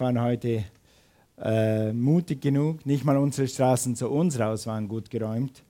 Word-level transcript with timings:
waren 0.00 0.20
heute 0.20 0.64
äh, 1.42 1.92
mutig 1.92 2.40
genug. 2.40 2.84
Nicht 2.86 3.04
mal 3.04 3.16
unsere 3.16 3.48
Straßen 3.48 3.96
zu 3.96 4.08
uns 4.08 4.38
raus 4.38 4.66
waren 4.66 4.88
gut 4.88 5.10
geräumt. 5.10 5.62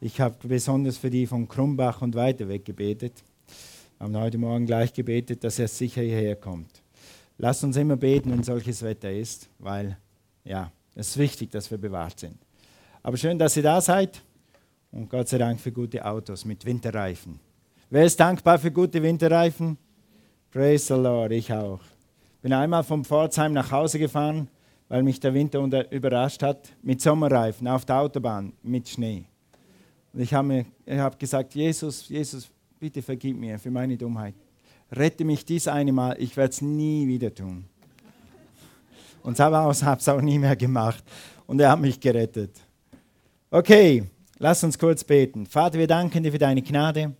Ich 0.00 0.20
habe 0.20 0.36
besonders 0.46 0.98
für 0.98 1.10
die 1.10 1.26
von 1.26 1.48
Krumbach 1.48 2.02
und 2.02 2.14
weiter 2.14 2.48
weg 2.48 2.64
gebetet. 2.64 3.22
Haben 3.98 4.16
heute 4.16 4.38
Morgen 4.38 4.66
gleich 4.66 4.92
gebetet, 4.92 5.44
dass 5.44 5.58
er 5.58 5.68
sicher 5.68 6.02
hierher 6.02 6.36
kommt. 6.36 6.82
Lasst 7.38 7.64
uns 7.64 7.76
immer 7.76 7.96
beten, 7.96 8.30
wenn 8.30 8.42
solches 8.42 8.82
Wetter 8.82 9.10
ist, 9.10 9.48
weil 9.58 9.96
ja, 10.44 10.70
es 10.94 11.08
ist 11.08 11.18
wichtig, 11.18 11.50
dass 11.50 11.70
wir 11.70 11.78
bewahrt 11.78 12.20
sind. 12.20 12.36
Aber 13.02 13.16
schön, 13.16 13.38
dass 13.38 13.56
ihr 13.56 13.62
da 13.62 13.80
seid 13.80 14.22
und 14.92 15.10
Gott 15.10 15.28
sei 15.28 15.38
Dank 15.38 15.60
für 15.60 15.72
gute 15.72 16.04
Autos 16.04 16.44
mit 16.44 16.64
Winterreifen. 16.64 17.40
Wer 17.90 18.04
ist 18.04 18.18
dankbar 18.18 18.58
für 18.58 18.70
gute 18.70 19.02
Winterreifen? 19.02 19.76
Praise 20.50 20.86
the 20.86 21.00
Lord, 21.00 21.32
ich 21.32 21.52
auch. 21.52 21.80
Bin 22.44 22.52
einmal 22.52 22.84
vom 22.84 23.06
Pforzheim 23.06 23.54
nach 23.54 23.72
Hause 23.72 23.98
gefahren, 23.98 24.48
weil 24.90 25.02
mich 25.02 25.18
der 25.18 25.32
Winter 25.32 25.62
unter, 25.62 25.90
überrascht 25.90 26.42
hat, 26.42 26.68
mit 26.82 27.00
Sommerreifen 27.00 27.66
auf 27.66 27.86
der 27.86 28.00
Autobahn 28.00 28.52
mit 28.62 28.86
Schnee. 28.86 29.24
Und 30.12 30.20
ich 30.20 30.34
habe 30.34 30.66
hab 30.86 31.18
gesagt, 31.18 31.54
Jesus, 31.54 32.06
Jesus, 32.06 32.50
bitte 32.78 33.00
vergib 33.00 33.38
mir 33.38 33.58
für 33.58 33.70
meine 33.70 33.96
Dummheit. 33.96 34.34
Rette 34.92 35.24
mich 35.24 35.46
dies 35.46 35.66
eine 35.68 35.90
Mal, 35.90 36.16
ich 36.18 36.36
werde 36.36 36.50
es 36.50 36.60
nie 36.60 37.08
wieder 37.08 37.34
tun. 37.34 37.64
Und 39.22 39.40
habe 39.40 39.70
es 39.70 40.08
auch 40.10 40.20
nie 40.20 40.38
mehr 40.38 40.54
gemacht. 40.54 41.02
Und 41.46 41.58
er 41.62 41.70
hat 41.70 41.80
mich 41.80 41.98
gerettet. 41.98 42.60
Okay, 43.50 44.04
lass 44.38 44.62
uns 44.62 44.78
kurz 44.78 45.02
beten. 45.02 45.46
Vater, 45.46 45.78
wir 45.78 45.86
danken 45.86 46.22
dir 46.22 46.32
für 46.32 46.36
deine 46.36 46.60
Gnade. 46.60 47.14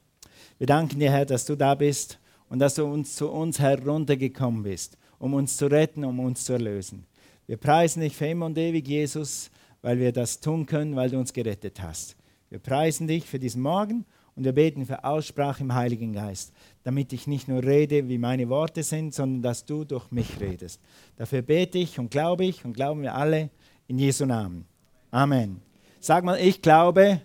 Wir 0.58 0.66
danken 0.66 1.00
dir, 1.00 1.10
Herr, 1.10 1.24
dass 1.24 1.46
du 1.46 1.56
da 1.56 1.74
bist 1.74 2.18
und 2.50 2.58
dass 2.58 2.74
du 2.74 2.84
uns 2.84 3.16
zu 3.16 3.30
uns 3.30 3.58
heruntergekommen 3.58 4.62
bist, 4.64 4.98
um 5.24 5.32
uns 5.32 5.56
zu 5.56 5.70
retten, 5.70 6.04
um 6.04 6.20
uns 6.20 6.44
zu 6.44 6.52
erlösen. 6.52 7.06
Wir 7.46 7.56
preisen 7.56 8.02
dich 8.02 8.14
für 8.14 8.26
immer 8.26 8.44
und 8.44 8.58
ewig, 8.58 8.86
Jesus, 8.86 9.50
weil 9.80 9.98
wir 9.98 10.12
das 10.12 10.38
tun 10.38 10.66
können, 10.66 10.96
weil 10.96 11.08
du 11.08 11.18
uns 11.18 11.32
gerettet 11.32 11.80
hast. 11.80 12.14
Wir 12.50 12.58
preisen 12.58 13.06
dich 13.06 13.24
für 13.24 13.38
diesen 13.38 13.62
Morgen 13.62 14.04
und 14.36 14.44
wir 14.44 14.52
beten 14.52 14.84
für 14.84 15.02
Aussprache 15.02 15.62
im 15.62 15.74
Heiligen 15.74 16.12
Geist, 16.12 16.52
damit 16.82 17.14
ich 17.14 17.26
nicht 17.26 17.48
nur 17.48 17.62
rede, 17.62 18.06
wie 18.10 18.18
meine 18.18 18.50
Worte 18.50 18.82
sind, 18.82 19.14
sondern 19.14 19.40
dass 19.40 19.64
du 19.64 19.84
durch 19.84 20.10
mich 20.10 20.40
redest. 20.40 20.78
Dafür 21.16 21.40
bete 21.40 21.78
ich 21.78 21.98
und 21.98 22.10
glaube 22.10 22.44
ich 22.44 22.62
und 22.66 22.74
glauben 22.74 23.00
wir 23.00 23.14
alle 23.14 23.48
in 23.88 23.98
Jesu 23.98 24.26
Namen. 24.26 24.66
Amen. 25.10 25.62
Sag 26.00 26.22
mal, 26.24 26.38
ich 26.38 26.60
glaube, 26.60 27.22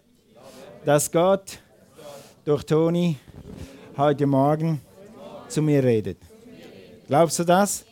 dass 0.85 1.11
Gott 1.11 1.59
durch 2.45 2.63
Toni 2.63 3.17
heute 3.97 4.25
Morgen 4.25 4.79
zu 5.49 5.61
mir 5.61 5.83
redet. 5.83 6.19
Glaubst 7.09 7.39
du 7.39 7.43
das? 7.43 7.88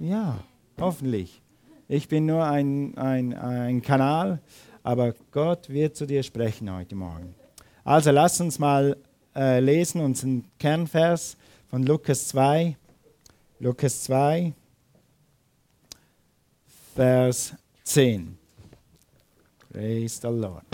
Ja, 0.00 0.42
hoffentlich. 0.80 1.42
Ich 1.86 2.08
bin 2.08 2.24
nur 2.24 2.42
ein, 2.42 2.96
ein, 2.96 3.34
ein 3.34 3.82
Kanal, 3.82 4.40
aber 4.82 5.12
Gott 5.30 5.68
wird 5.68 5.94
zu 5.94 6.06
dir 6.06 6.22
sprechen 6.22 6.72
heute 6.72 6.94
Morgen. 6.94 7.34
Also 7.84 8.10
lass 8.10 8.40
uns 8.40 8.58
mal 8.58 8.96
äh, 9.36 9.60
lesen 9.60 10.00
unseren 10.00 10.46
Kernvers 10.58 11.36
von 11.68 11.82
Lukas 11.82 12.28
2. 12.28 12.78
Lukas 13.58 14.04
2, 14.04 14.54
Vers 16.94 17.54
10. 17.84 18.38
Praise 19.70 20.18
the 20.22 20.28
Lord. 20.28 20.64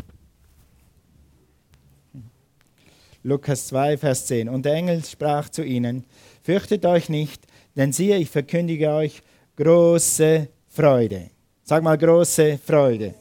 Lukas 3.25 3.67
2, 3.67 3.99
Vers 3.99 4.27
10. 4.27 4.49
Und 4.49 4.65
der 4.65 4.75
Engel 4.75 5.05
sprach 5.05 5.49
zu 5.49 5.65
ihnen, 5.65 6.05
fürchtet 6.45 6.87
euch 6.87 7.09
nicht, 7.09 7.45
denn 7.77 7.93
siehe, 7.93 8.17
ich 8.17 8.31
verkündige 8.31 8.91
euch 8.91 9.23
große 9.57 10.49
Freude. 10.69 11.31
Sag 11.63 11.83
mal 11.83 11.97
große 11.97 12.59
Freude. 12.65 13.15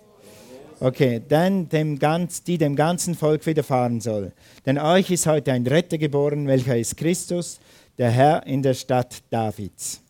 Okay, 0.79 1.19
denn 1.19 1.69
dem 1.69 1.97
ganz, 1.97 2.43
die 2.43 2.57
dem 2.57 2.75
ganzen 2.75 3.15
Volk 3.15 3.45
widerfahren 3.45 4.01
soll. 4.01 4.33
Denn 4.65 4.77
euch 4.77 5.09
ist 5.09 5.25
heute 5.25 5.53
ein 5.53 5.65
Retter 5.65 5.97
geboren, 5.97 6.47
welcher 6.47 6.77
ist 6.77 6.97
Christus, 6.97 7.59
der 7.97 8.11
Herr 8.11 8.45
in 8.45 8.61
der 8.61 8.73
Stadt 8.73 9.23
Davids. 9.29 10.01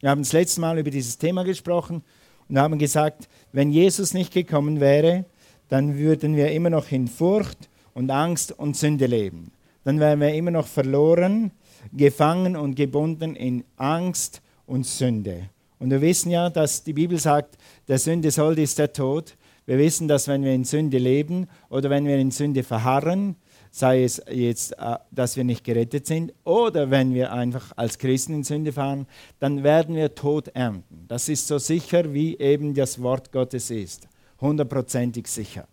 Wir 0.00 0.10
haben 0.10 0.22
das 0.22 0.32
letzte 0.32 0.60
Mal 0.60 0.78
über 0.78 0.90
dieses 0.90 1.16
Thema 1.16 1.44
gesprochen 1.44 2.02
und 2.48 2.58
haben 2.58 2.78
gesagt, 2.78 3.28
wenn 3.52 3.70
Jesus 3.70 4.14
nicht 4.14 4.32
gekommen 4.32 4.80
wäre, 4.80 5.24
dann 5.68 5.96
würden 5.96 6.36
wir 6.36 6.50
immer 6.52 6.70
noch 6.70 6.90
in 6.90 7.08
Furcht 7.08 7.68
und 7.94 8.10
Angst 8.10 8.52
und 8.52 8.76
Sünde 8.76 9.06
leben. 9.06 9.52
Dann 9.84 10.00
wären 10.00 10.20
wir 10.20 10.34
immer 10.34 10.50
noch 10.50 10.66
verloren, 10.66 11.52
gefangen 11.92 12.56
und 12.56 12.74
gebunden 12.74 13.36
in 13.36 13.64
Angst 13.76 14.42
und 14.66 14.86
Sünde. 14.86 15.50
Und 15.78 15.90
wir 15.90 16.00
wissen 16.00 16.30
ja, 16.30 16.50
dass 16.50 16.82
die 16.82 16.92
Bibel 16.92 17.18
sagt, 17.18 17.58
der 17.88 17.98
Sünde 17.98 18.30
soll 18.30 18.58
ist 18.58 18.78
der 18.78 18.92
Tod. 18.92 19.36
Wir 19.66 19.78
wissen, 19.78 20.08
dass 20.08 20.28
wenn 20.28 20.44
wir 20.44 20.52
in 20.52 20.64
Sünde 20.64 20.98
leben 20.98 21.48
oder 21.68 21.90
wenn 21.90 22.06
wir 22.06 22.16
in 22.16 22.30
Sünde 22.30 22.62
verharren, 22.62 23.36
sei 23.70 24.04
es 24.04 24.22
jetzt, 24.30 24.72
äh, 24.78 24.96
dass 25.10 25.36
wir 25.36 25.42
nicht 25.42 25.64
gerettet 25.64 26.06
sind 26.06 26.32
oder 26.44 26.90
wenn 26.90 27.12
wir 27.12 27.32
einfach 27.32 27.72
als 27.76 27.98
Christen 27.98 28.34
in 28.34 28.44
Sünde 28.44 28.72
fahren, 28.72 29.06
dann 29.40 29.64
werden 29.64 29.96
wir 29.96 30.14
Tod 30.14 30.48
ernten. 30.48 31.06
Das 31.08 31.28
ist 31.28 31.48
so 31.48 31.58
sicher, 31.58 32.14
wie 32.14 32.38
eben 32.38 32.74
das 32.74 33.02
Wort 33.02 33.32
Gottes 33.32 33.70
ist. 33.70 34.06
Hundertprozentig 34.40 35.26
sicher. 35.26 35.66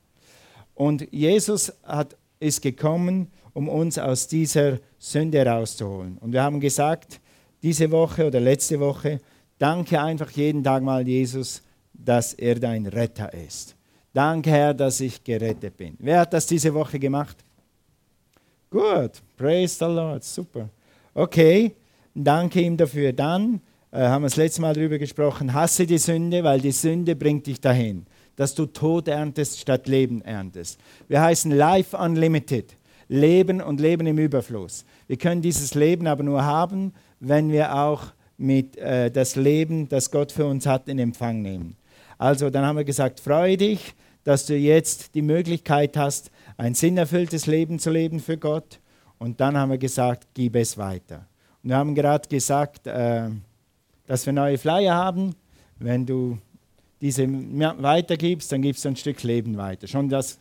Und 0.73 1.07
Jesus 1.11 1.72
hat, 1.83 2.17
ist 2.39 2.63
gekommen, 2.63 3.28
um 3.53 3.69
uns 3.69 3.97
aus 3.97 4.28
dieser 4.28 4.79
Sünde 4.97 5.39
herauszuholen. 5.39 6.17
Und 6.19 6.34
wir 6.34 6.44
haben 6.44 6.59
gesagt, 6.59 7.19
diese 7.62 7.91
Woche 7.91 8.28
oder 8.28 8.39
letzte 8.39 8.79
Woche, 8.79 9.19
danke 9.57 10.01
einfach 10.01 10.31
jeden 10.31 10.63
Tag 10.63 10.84
mal 10.84 11.07
Jesus, 11.07 11.61
dass 11.94 12.34
er 12.34 12.56
dein 12.56 12.85
Retter 12.85 13.34
ist. 13.34 13.75
Danke, 14.13 14.50
Herr, 14.50 14.73
dass 14.73 15.00
ich 15.00 15.23
gerettet 15.23 15.78
bin. 15.78 15.95
Wer 16.00 16.22
hat 16.22 16.34
das 16.34 16.45
diese 16.45 16.73
Woche 16.73 17.00
gemacht? 17.00 17.38
Gut, 18.69 19.22
praise 19.38 19.78
the 19.78 19.85
Lord, 19.85 20.23
super. 20.23 20.69
Okay, 21.13 21.73
danke 22.13 22.61
ihm 22.61 22.78
dafür. 22.78 23.13
Dann 23.13 23.61
äh, 23.91 24.00
haben 24.00 24.23
wir 24.23 24.28
das 24.28 24.38
letzte 24.38 24.61
Mal 24.61 24.73
darüber 24.73 24.97
gesprochen, 24.97 25.53
hasse 25.53 25.85
die 25.85 25.97
Sünde, 25.97 26.44
weil 26.44 26.61
die 26.61 26.72
Sünde 26.72 27.16
bringt 27.16 27.47
dich 27.47 27.59
dahin 27.59 28.06
dass 28.41 28.56
du 28.56 28.66
Tod 28.66 29.07
erntest 29.07 29.59
statt 29.59 29.88
Leben 29.88 30.22
erntest. 30.22 30.79
Wir 31.07 31.22
heißen 31.22 31.51
Life 31.51 31.95
Unlimited, 31.95 32.75
Leben 33.11 33.59
und 33.61 33.81
Leben 33.81 34.07
im 34.07 34.17
Überfluss. 34.17 34.85
Wir 35.07 35.17
können 35.17 35.41
dieses 35.41 35.75
Leben 35.75 36.07
aber 36.07 36.23
nur 36.23 36.45
haben, 36.45 36.94
wenn 37.19 37.51
wir 37.51 37.75
auch 37.75 38.03
mit 38.38 38.77
äh, 38.77 39.11
das 39.11 39.35
Leben, 39.35 39.89
das 39.89 40.11
Gott 40.11 40.31
für 40.31 40.45
uns 40.45 40.66
hat, 40.66 40.88
in 40.88 40.97
Empfang 40.97 41.41
nehmen. 41.41 41.75
Also 42.17 42.49
dann 42.49 42.66
haben 42.66 42.77
wir 42.77 42.85
gesagt, 42.85 43.19
freue 43.19 43.57
dich, 43.57 43.95
dass 44.23 44.45
du 44.45 44.55
jetzt 44.55 45.13
die 45.13 45.22
Möglichkeit 45.22 45.97
hast, 45.97 46.31
ein 46.55 46.73
sinnerfülltes 46.73 47.47
Leben 47.47 47.79
zu 47.79 47.89
leben 47.89 48.22
für 48.22 48.38
Gott. 48.38 48.79
Und 49.17 49.41
dann 49.41 49.57
haben 49.57 49.72
wir 49.72 49.78
gesagt, 49.78 50.29
gib 50.33 50.55
es 50.55 50.78
weiter. 50.78 51.28
Und 51.63 51.72
wir 51.72 51.75
haben 51.75 51.93
gerade 51.93 52.29
gesagt, 52.29 52.88
äh, 52.88 53.28
dass 54.07 54.25
wir 54.25 54.31
neue 54.31 54.57
Flyer 54.57 54.95
haben. 54.95 55.35
Wenn 55.79 56.05
du 56.05 56.38
diese 57.01 57.28
weitergibst, 57.28 58.53
dann 58.53 58.61
gibst 58.61 58.85
du 58.85 58.89
ein 58.89 58.95
Stück 58.95 59.22
Leben 59.23 59.57
weiter. 59.57 59.88
Schon, 59.88 60.07
dass, 60.07 60.39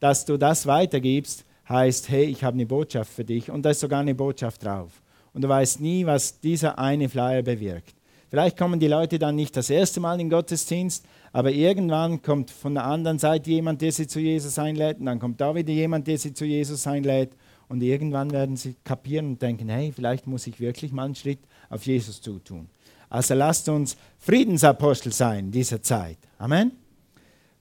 dass 0.00 0.26
du 0.26 0.36
das 0.36 0.66
weitergibst, 0.66 1.46
heißt, 1.70 2.10
hey, 2.10 2.24
ich 2.24 2.44
habe 2.44 2.54
eine 2.54 2.66
Botschaft 2.66 3.12
für 3.12 3.24
dich 3.24 3.50
und 3.50 3.62
da 3.62 3.70
ist 3.70 3.80
sogar 3.80 4.00
eine 4.00 4.14
Botschaft 4.14 4.64
drauf. 4.64 5.00
Und 5.32 5.42
du 5.42 5.48
weißt 5.48 5.80
nie, 5.80 6.04
was 6.04 6.40
dieser 6.40 6.78
eine 6.78 7.08
Flyer 7.08 7.42
bewirkt. 7.42 7.94
Vielleicht 8.28 8.58
kommen 8.58 8.78
die 8.78 8.88
Leute 8.88 9.18
dann 9.18 9.36
nicht 9.36 9.56
das 9.56 9.70
erste 9.70 10.00
Mal 10.00 10.14
in 10.14 10.18
den 10.20 10.30
Gottesdienst, 10.30 11.04
aber 11.32 11.50
irgendwann 11.50 12.22
kommt 12.22 12.50
von 12.50 12.74
der 12.74 12.84
anderen 12.84 13.18
Seite 13.18 13.50
jemand, 13.50 13.80
der 13.82 13.92
sie 13.92 14.06
zu 14.06 14.20
Jesus 14.20 14.58
einlädt, 14.58 14.98
und 14.98 15.06
dann 15.06 15.18
kommt 15.18 15.40
da 15.40 15.54
wieder 15.54 15.72
jemand, 15.72 16.06
der 16.06 16.18
sie 16.18 16.34
zu 16.34 16.44
Jesus 16.44 16.86
einlädt, 16.86 17.32
und 17.68 17.82
irgendwann 17.82 18.32
werden 18.32 18.56
sie 18.56 18.74
kapieren 18.82 19.26
und 19.26 19.42
denken, 19.42 19.68
hey, 19.68 19.92
vielleicht 19.94 20.26
muss 20.26 20.46
ich 20.48 20.58
wirklich 20.58 20.90
mal 20.92 21.04
einen 21.04 21.14
Schritt 21.14 21.40
auf 21.68 21.86
Jesus 21.86 22.20
zutun. 22.20 22.68
Also 23.08 23.34
lasst 23.34 23.68
uns 23.68 23.96
Friedensapostel 24.18 25.12
sein 25.12 25.46
in 25.46 25.50
dieser 25.52 25.82
Zeit. 25.82 26.18
Amen. 26.38 26.72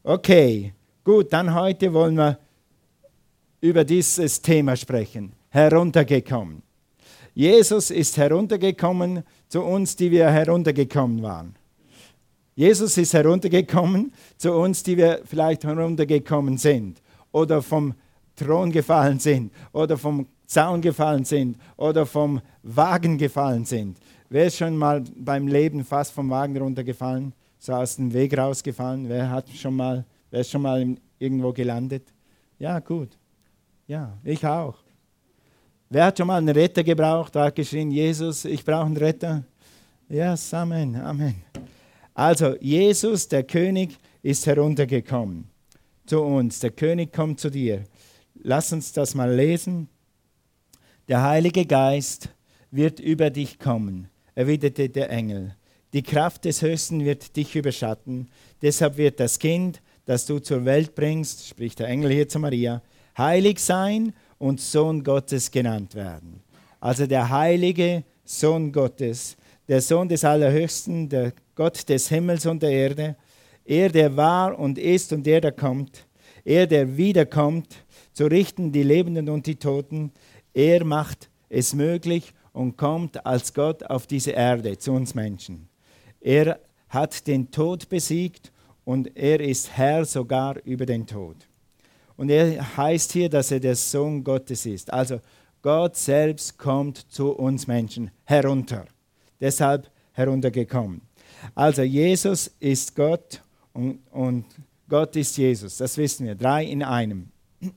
Okay, 0.04 0.74
gut, 1.04 1.32
dann 1.34 1.54
heute 1.54 1.94
wollen 1.94 2.16
wir 2.16 2.40
über 3.62 3.84
dieses 3.84 4.42
Thema 4.42 4.76
sprechen. 4.76 5.34
Heruntergekommen. 5.50 6.62
Jesus 7.34 7.92
ist 7.92 8.18
heruntergekommen 8.18 9.24
zu 9.48 9.64
uns, 9.64 9.96
die 9.96 10.12
wir 10.12 10.30
heruntergekommen 10.30 11.22
waren. 11.22 11.56
Jesus 12.56 12.98
ist 12.98 13.14
heruntergekommen 13.14 14.12
zu 14.38 14.52
uns, 14.54 14.84
die 14.84 14.98
wir 14.98 15.22
vielleicht 15.24 15.64
heruntergekommen 15.64 16.58
sind 16.58 17.02
oder 17.32 17.62
vom 17.62 17.94
Thron 18.36 18.72
gefallen 18.72 19.20
sind 19.20 19.52
oder 19.72 19.98
vom 19.98 20.28
Zaun 20.46 20.82
gefallen 20.82 21.26
sind 21.26 21.58
oder 21.78 22.06
vom 22.06 22.42
Wagen 22.64 23.18
gefallen 23.18 23.66
sind. 23.66 23.98
Wer 24.30 24.48
ist 24.48 24.58
schon 24.58 24.76
mal 24.76 25.04
beim 25.16 25.48
Leben 25.48 25.84
fast 25.86 26.12
vom 26.12 26.30
Wagen 26.30 26.58
runtergefallen, 26.58 27.34
so 27.58 27.74
aus 27.74 27.96
dem 27.96 28.12
Weg 28.14 28.38
rausgefallen? 28.38 29.08
Wer 29.08 29.30
hat 29.30 29.50
schon 29.50 29.76
mal, 29.76 30.06
wer 30.32 30.42
ist 30.42 30.52
schon 30.52 30.62
mal 30.62 30.96
irgendwo 31.20 31.54
gelandet? 31.54 32.04
Ja, 32.58 32.80
gut. 32.80 33.19
Ja, 33.90 34.16
ich 34.24 34.46
auch. 34.46 34.76
Wer 35.90 36.06
hat 36.06 36.18
schon 36.20 36.28
mal 36.28 36.38
einen 36.38 36.50
Retter 36.50 36.84
gebraucht, 36.84 37.36
hat 37.36 37.56
geschrien, 37.56 37.90
Jesus, 37.90 38.46
ich 38.46 38.64
brauche 38.64 38.86
einen 38.86 38.96
Retter? 38.96 39.44
Ja, 40.08 40.30
yes, 40.30 40.54
Amen, 40.54 40.96
Amen. 40.96 41.42
Also, 42.14 42.56
Jesus, 42.62 43.28
der 43.28 43.42
König, 43.42 43.98
ist 44.22 44.46
heruntergekommen 44.46 45.50
zu 46.06 46.22
uns. 46.22 46.60
Der 46.60 46.70
König 46.70 47.12
kommt 47.12 47.40
zu 47.40 47.50
dir. 47.50 47.84
Lass 48.36 48.72
uns 48.72 48.94
das 48.94 49.16
mal 49.16 49.34
lesen. 49.34 49.90
Der 51.08 51.24
Heilige 51.24 51.66
Geist 51.66 52.30
wird 52.70 53.00
über 53.00 53.32
dich 53.32 53.58
kommen, 53.58 54.08
erwiderte 54.36 54.88
der 54.90 55.10
Engel. 55.10 55.56
Die 55.94 56.04
Kraft 56.04 56.46
des 56.46 56.62
Höchsten 56.62 57.04
wird 57.06 57.36
dich 57.36 57.56
überschatten. 57.56 58.30
Deshalb 58.62 58.98
wird 58.98 59.20
das 59.20 59.40
Kind, 59.40 59.82
das 60.06 60.28
du 60.28 60.38
zur 60.38 60.64
Welt 60.66 60.94
bringst, 60.94 61.48
spricht 61.48 61.80
der 61.80 61.88
Engel 61.88 62.12
hier 62.12 62.30
zu 62.30 62.38
Maria, 62.38 62.84
heilig 63.20 63.60
sein 63.60 64.14
und 64.40 64.60
Sohn 64.60 65.04
Gottes 65.04 65.52
genannt 65.52 65.94
werden. 65.94 66.42
Also 66.80 67.06
der 67.06 67.30
heilige 67.30 68.04
Sohn 68.24 68.72
Gottes, 68.72 69.38
der 69.68 69.82
Sohn 69.82 70.10
des 70.10 70.24
Allerhöchsten, 70.24 71.08
der 71.10 71.34
Gott 71.54 71.88
des 71.88 72.10
Himmels 72.10 72.48
und 72.48 72.64
der 72.64 72.72
Erde, 72.72 73.16
er, 73.66 73.90
der 73.90 74.18
war 74.18 74.58
und 74.58 74.80
ist 74.80 75.14
und 75.14 75.24
der, 75.28 75.42
der 75.42 75.52
kommt, 75.52 76.08
er, 76.44 76.66
der 76.66 76.98
wiederkommt, 76.98 77.86
zu 78.14 78.26
richten 78.26 78.72
die 78.72 78.84
Lebenden 78.84 79.30
und 79.30 79.46
die 79.46 79.58
Toten, 79.58 80.12
er 80.54 80.84
macht 80.84 81.30
es 81.50 81.76
möglich 81.76 82.34
und 82.54 82.78
kommt 82.78 83.26
als 83.26 83.54
Gott 83.54 83.84
auf 83.84 84.08
diese 84.08 84.32
Erde 84.32 84.78
zu 84.78 84.94
uns 84.94 85.14
Menschen. 85.14 85.68
Er 86.20 86.60
hat 86.88 87.28
den 87.28 87.52
Tod 87.52 87.90
besiegt 87.90 88.52
und 88.86 89.16
er 89.16 89.40
ist 89.40 89.78
Herr 89.78 90.06
sogar 90.06 90.58
über 90.66 90.86
den 90.86 91.06
Tod. 91.06 91.49
Und 92.20 92.30
er 92.30 92.76
heißt 92.76 93.14
hier, 93.14 93.30
dass 93.30 93.50
er 93.50 93.62
der 93.62 93.78
Sohn 93.78 94.26
Gottes 94.26 94.66
ist. 94.66 94.92
Also 94.92 95.22
Gott 95.62 95.96
selbst 95.96 96.58
kommt 96.58 96.98
zu 97.10 97.32
uns 97.32 97.66
Menschen 97.66 98.12
herunter. 98.26 98.88
Deshalb 99.40 99.90
heruntergekommen. 100.12 101.00
Also 101.56 101.82
Jesus 101.82 102.52
ist 102.60 102.94
Gott 102.94 103.42
und, 103.72 104.00
und 104.12 104.44
Gott 104.90 105.16
ist 105.16 105.38
Jesus. 105.38 105.78
Das 105.78 105.96
wissen 105.96 106.26
wir. 106.26 106.36
Drei 106.36 106.66
in 106.66 106.84
einem. 106.84 107.30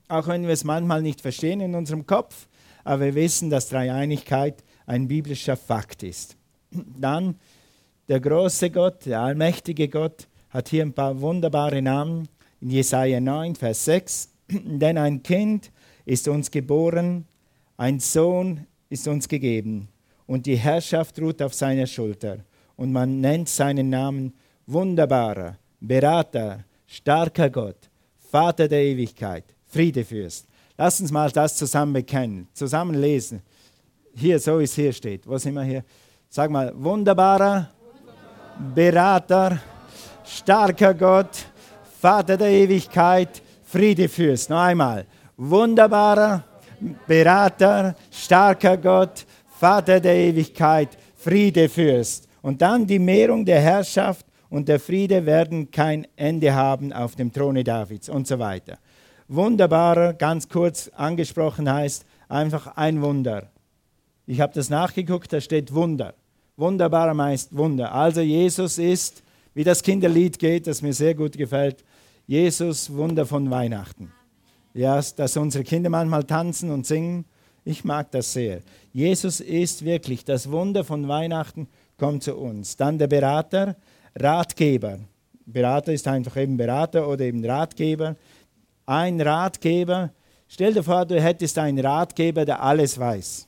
Auch 0.08 0.26
wenn 0.26 0.42
wir 0.42 0.54
es 0.54 0.64
manchmal 0.64 1.02
nicht 1.02 1.20
verstehen 1.20 1.60
in 1.60 1.76
unserem 1.76 2.04
Kopf, 2.04 2.48
aber 2.82 3.04
wir 3.04 3.14
wissen, 3.14 3.48
dass 3.48 3.68
Dreieinigkeit 3.68 4.64
ein 4.86 5.06
biblischer 5.06 5.56
Fakt 5.56 6.02
ist. 6.02 6.36
Dann 6.72 7.36
der 8.08 8.18
große 8.18 8.70
Gott, 8.70 9.06
der 9.06 9.20
allmächtige 9.20 9.88
Gott, 9.88 10.26
hat 10.50 10.68
hier 10.68 10.82
ein 10.82 10.94
paar 10.94 11.20
wunderbare 11.20 11.80
Namen. 11.80 12.28
In 12.60 12.70
Jesaja 12.70 13.20
9, 13.20 13.54
Vers 13.54 13.84
6. 13.84 14.31
Denn 14.64 14.98
ein 14.98 15.22
Kind 15.22 15.70
ist 16.04 16.28
uns 16.28 16.50
geboren, 16.50 17.26
ein 17.76 18.00
Sohn 18.00 18.66
ist 18.88 19.08
uns 19.08 19.28
gegeben, 19.28 19.88
und 20.26 20.46
die 20.46 20.56
Herrschaft 20.56 21.20
ruht 21.20 21.42
auf 21.42 21.54
seiner 21.54 21.86
Schulter. 21.86 22.38
Und 22.76 22.92
man 22.92 23.20
nennt 23.20 23.48
seinen 23.48 23.90
Namen 23.90 24.32
Wunderbarer, 24.66 25.58
Berater, 25.80 26.64
starker 26.86 27.50
Gott, 27.50 27.90
Vater 28.30 28.68
der 28.68 28.82
Ewigkeit, 28.82 29.44
Friedefürst. 29.66 30.46
Lass 30.78 31.00
uns 31.00 31.10
mal 31.10 31.30
das 31.30 31.56
zusammen 31.56 31.92
bekennen, 31.92 32.48
zusammen 32.52 32.94
lesen. 32.94 33.42
Hier, 34.14 34.38
so 34.38 34.58
wie 34.58 34.64
es 34.64 34.74
hier 34.74 34.92
steht. 34.92 35.26
Wo 35.26 35.36
sind 35.38 35.54
wir 35.54 35.64
hier? 35.64 35.84
Sag 36.28 36.50
mal, 36.50 36.72
wunderbarer, 36.74 37.70
Berater, 38.74 39.60
starker 40.24 40.94
Gott, 40.94 41.46
Vater 42.00 42.36
der 42.36 42.48
Ewigkeit, 42.48 43.42
Friedefürst. 43.72 44.50
Noch 44.50 44.60
einmal. 44.60 45.06
Wunderbarer, 45.38 46.44
Berater, 47.06 47.96
starker 48.10 48.76
Gott, 48.76 49.24
Vater 49.58 49.98
der 49.98 50.14
Ewigkeit, 50.14 50.90
Friedefürst. 51.16 52.28
Und 52.42 52.60
dann 52.60 52.86
die 52.86 52.98
Mehrung 52.98 53.46
der 53.46 53.60
Herrschaft 53.60 54.26
und 54.50 54.68
der 54.68 54.78
Friede 54.78 55.24
werden 55.24 55.70
kein 55.70 56.06
Ende 56.16 56.52
haben 56.52 56.92
auf 56.92 57.16
dem 57.16 57.32
Throne 57.32 57.64
Davids 57.64 58.10
und 58.10 58.26
so 58.26 58.38
weiter. 58.38 58.78
Wunderbarer, 59.28 60.12
ganz 60.12 60.50
kurz 60.50 60.90
angesprochen 60.94 61.72
heißt 61.72 62.04
einfach 62.28 62.76
ein 62.76 63.00
Wunder. 63.00 63.48
Ich 64.26 64.42
habe 64.42 64.52
das 64.52 64.68
nachgeguckt, 64.68 65.32
da 65.32 65.40
steht 65.40 65.72
Wunder. 65.72 66.12
Wunderbarer 66.58 67.14
meist 67.14 67.56
Wunder. 67.56 67.94
Also 67.94 68.20
Jesus 68.20 68.76
ist, 68.76 69.22
wie 69.54 69.64
das 69.64 69.82
Kinderlied 69.82 70.38
geht, 70.38 70.66
das 70.66 70.82
mir 70.82 70.92
sehr 70.92 71.14
gut 71.14 71.38
gefällt, 71.38 71.82
Jesus 72.26 72.92
Wunder 72.92 73.26
von 73.26 73.50
Weihnachten. 73.50 74.12
Ja, 74.74 75.00
dass 75.16 75.36
unsere 75.36 75.64
Kinder 75.64 75.90
manchmal 75.90 76.24
tanzen 76.24 76.70
und 76.70 76.86
singen, 76.86 77.24
ich 77.64 77.84
mag 77.84 78.10
das 78.10 78.32
sehr. 78.32 78.60
Jesus 78.92 79.40
ist 79.40 79.84
wirklich 79.84 80.24
das 80.24 80.50
Wunder 80.50 80.84
von 80.84 81.06
Weihnachten, 81.08 81.68
kommt 81.98 82.22
zu 82.22 82.36
uns. 82.36 82.76
Dann 82.76 82.98
der 82.98 83.06
Berater, 83.06 83.76
Ratgeber. 84.16 84.98
Berater 85.46 85.92
ist 85.92 86.08
einfach 86.08 86.36
eben 86.36 86.56
Berater 86.56 87.08
oder 87.08 87.24
eben 87.24 87.44
Ratgeber. 87.44 88.16
Ein 88.86 89.20
Ratgeber. 89.20 90.10
Stell 90.48 90.74
dir 90.74 90.82
vor, 90.82 91.04
du 91.06 91.20
hättest 91.20 91.58
einen 91.58 91.78
Ratgeber, 91.78 92.44
der 92.44 92.62
alles 92.62 92.98
weiß. 92.98 93.46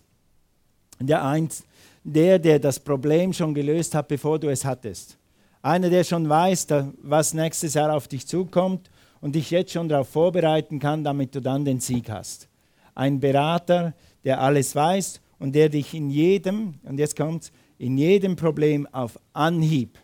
Der, 1.01 1.25
eins, 1.25 1.65
der, 2.03 2.39
der 2.39 2.59
das 2.59 2.79
Problem 2.79 3.33
schon 3.33 3.55
gelöst 3.55 3.95
hat, 3.95 4.09
bevor 4.09 4.39
du 4.39 4.49
es 4.49 4.65
hattest. 4.65 5.19
Einer, 5.65 5.89
der 5.89 6.05
schon 6.05 6.29
weiß, 6.29 6.67
was 6.99 7.33
nächstes 7.33 7.73
Jahr 7.73 7.95
auf 7.95 8.07
dich 8.07 8.27
zukommt 8.27 8.91
und 9.23 9.35
dich 9.35 9.51
jetzt 9.51 9.73
schon 9.73 9.89
darauf 9.89 10.11
vorbereiten 10.11 10.79
kann, 10.79 11.03
damit 11.03 11.35
du 11.35 11.41
dann 11.41 11.65
den 11.65 11.81
Sieg 11.81 12.11
hast. 12.11 12.49
Ein 12.95 13.19
Berater, 13.19 13.95
der 14.25 14.43
alles 14.43 14.75
weiß 14.75 15.23
und 15.39 15.55
der 15.55 15.71
dich 15.71 15.95
in 15.95 16.11
jedem, 16.11 16.75
und 16.83 16.99
jetzt 16.99 17.17
kommt's, 17.17 17.51
in 17.79 17.97
jedem 17.97 18.37
Problem 18.37 18.87
auf 18.93 19.19
Anhieb 19.33 19.99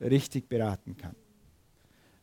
richtig 0.00 0.48
beraten 0.48 0.96
kann. 0.96 1.14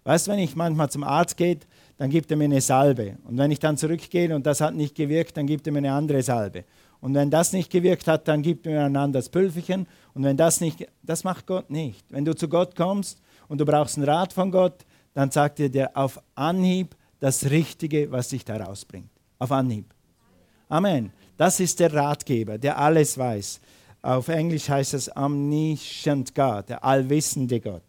Weißt 0.04 0.26
du, 0.26 0.32
wenn 0.32 0.40
ich 0.40 0.56
manchmal 0.56 0.90
zum 0.90 1.04
Arzt 1.04 1.38
gehe, 1.38 1.60
dann 1.98 2.10
gibt 2.10 2.32
er 2.32 2.38
mir 2.38 2.46
eine 2.46 2.62
Salbe. 2.62 3.20
Und 3.26 3.38
wenn 3.38 3.52
ich 3.52 3.60
dann 3.60 3.78
zurückgehe 3.78 4.34
und 4.36 4.48
das 4.48 4.60
hat 4.60 4.74
nicht 4.74 4.96
gewirkt, 4.96 5.38
dann 5.38 5.46
gibt 5.46 5.68
er 5.68 5.74
mir 5.74 5.78
eine 5.78 5.94
andere 5.94 6.24
Salbe. 6.24 6.64
Und 7.02 7.16
wenn 7.16 7.32
das 7.32 7.52
nicht 7.52 7.72
gewirkt 7.72 8.08
hat, 8.08 8.28
dann 8.28 8.44
gibt 8.44 8.68
er 8.68 8.74
mir 8.74 8.86
ein 8.86 8.96
anderes 8.96 9.30
Pülverchen. 9.30 9.88
Und 10.14 10.24
wenn 10.24 10.38
das 10.38 10.62
nicht, 10.62 10.88
das 11.02 11.24
macht 11.24 11.48
Gott 11.48 11.70
nicht. 11.70 12.06
Wenn 12.10 12.26
du 12.26 12.36
zu 12.36 12.48
Gott 12.48 12.76
kommst 12.76 13.20
und 13.48 13.60
du 13.60 13.66
brauchst 13.66 13.98
einen 13.98 14.08
Rat 14.08 14.32
von 14.32 14.52
Gott, 14.52 14.86
dann 15.14 15.32
sagt 15.32 15.60
dir 15.60 15.92
auf 15.96 16.22
Anhieb 16.36 16.96
das 17.20 17.50
Richtige, 17.50 18.12
was 18.12 18.30
dich 18.30 18.46
da 18.46 18.58
rausbringt. 18.58 19.10
Auf 19.40 19.52
Anhieb. 19.52 19.94
Amen. 20.70 21.12
Das 21.38 21.60
ist 21.60 21.80
der 21.80 21.92
Ratgeber, 21.92 22.58
der 22.58 22.78
alles 22.78 23.18
weiß. 23.18 23.60
Auf 24.04 24.28
Englisch 24.30 24.70
heißt 24.70 24.94
es 24.94 25.16
Omniscient 25.16 26.34
God, 26.34 26.70
der 26.70 26.84
allwissende 26.84 27.60
Gott. 27.60 27.84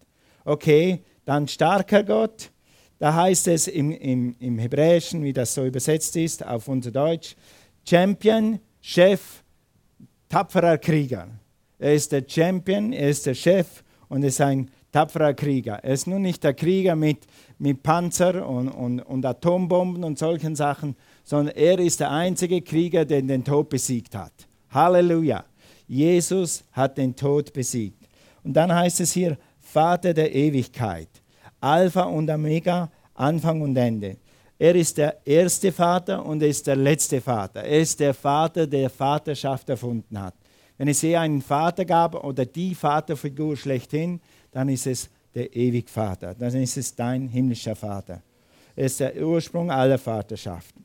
Okay, 0.44 1.03
dann 1.25 1.47
starker 1.49 2.02
Gott. 2.02 2.50
Da 2.99 3.14
heißt 3.14 3.49
es 3.49 3.69
im, 3.69 3.90
im, 3.92 4.37
im 4.38 4.59
Hebräischen, 4.59 5.23
wie 5.23 5.33
das 5.33 5.54
so 5.54 5.64
übersetzt 5.64 6.16
ist, 6.16 6.45
auf 6.47 6.69
unser 6.69 6.90
Deutsch, 6.90 7.37
Champion, 7.88 8.61
Chef, 8.85 9.45
tapferer 10.29 10.77
Krieger. 10.77 11.29
Er 11.79 11.95
ist 11.95 12.11
der 12.11 12.25
Champion, 12.27 12.93
er 12.93 13.11
ist 13.11 13.25
der 13.27 13.35
Chef 13.35 13.85
und 14.09 14.23
er 14.23 14.29
ist 14.29 14.41
ein 14.41 14.69
tapferer 14.91 15.35
Krieger. 15.35 15.75
Er 15.85 15.95
ist 15.95 16.09
nun 16.09 16.23
nicht 16.23 16.43
der 16.43 16.53
Krieger 16.53 16.97
mit, 16.97 17.19
mit 17.59 17.83
Panzer 17.85 18.47
und, 18.47 18.69
und, 18.69 19.01
und 19.01 19.25
Atombomben 19.25 20.03
und 20.03 20.19
solchen 20.19 20.57
Sachen, 20.57 20.97
sondern 21.23 21.55
er 21.55 21.79
ist 21.79 22.01
der 22.01 22.11
einzige 22.11 22.61
Krieger, 22.61 23.05
der 23.05 23.23
den 23.23 23.45
Tod 23.45 23.69
besiegt 23.69 24.17
hat. 24.17 24.33
Halleluja. 24.71 25.45
Jesus 25.87 26.65
hat 26.73 26.99
den 26.99 27.15
Tod 27.15 27.53
besiegt. 27.53 28.09
Und 28.43 28.55
dann 28.55 28.75
heißt 28.75 29.01
es 29.01 29.12
hier, 29.12 29.39
Vater 29.61 30.12
der 30.12 30.35
Ewigkeit, 30.35 31.09
Alpha 31.61 32.03
und 32.03 32.29
Omega, 32.29 32.91
Anfang 33.15 33.61
und 33.61 33.77
Ende. 33.77 34.17
Er 34.62 34.76
ist 34.76 34.97
der 34.97 35.26
erste 35.26 35.73
Vater 35.73 36.25
und 36.25 36.40
er 36.40 36.47
ist 36.47 36.69
der 36.69 36.76
letzte 36.76 37.21
Vater. 37.21 37.64
Er 37.64 37.81
ist 37.81 37.99
der 37.99 38.14
Vater, 38.14 38.64
der 38.64 38.88
Vaterschaft 38.90 39.69
erfunden 39.69 40.21
hat. 40.21 40.37
Wenn 40.78 40.87
es 40.87 41.00
hier 41.00 41.21
einen 41.21 41.42
Vater 41.42 41.85
gab 41.85 42.14
oder 42.23 42.47
die 42.47 42.73
Vaterfigur 42.76 43.57
schlechthin, 43.57 44.21
dann 44.52 44.69
ist 44.69 44.87
es 44.87 45.11
der 45.35 45.52
Ewigvater. 45.57 46.37
Dann 46.37 46.54
ist 46.54 46.76
es 46.76 46.95
dein 46.95 47.26
himmlischer 47.26 47.75
Vater. 47.75 48.23
Er 48.76 48.87
ist 48.87 49.00
der 49.00 49.21
Ursprung 49.21 49.69
aller 49.69 49.99
Vaterschaften. 49.99 50.85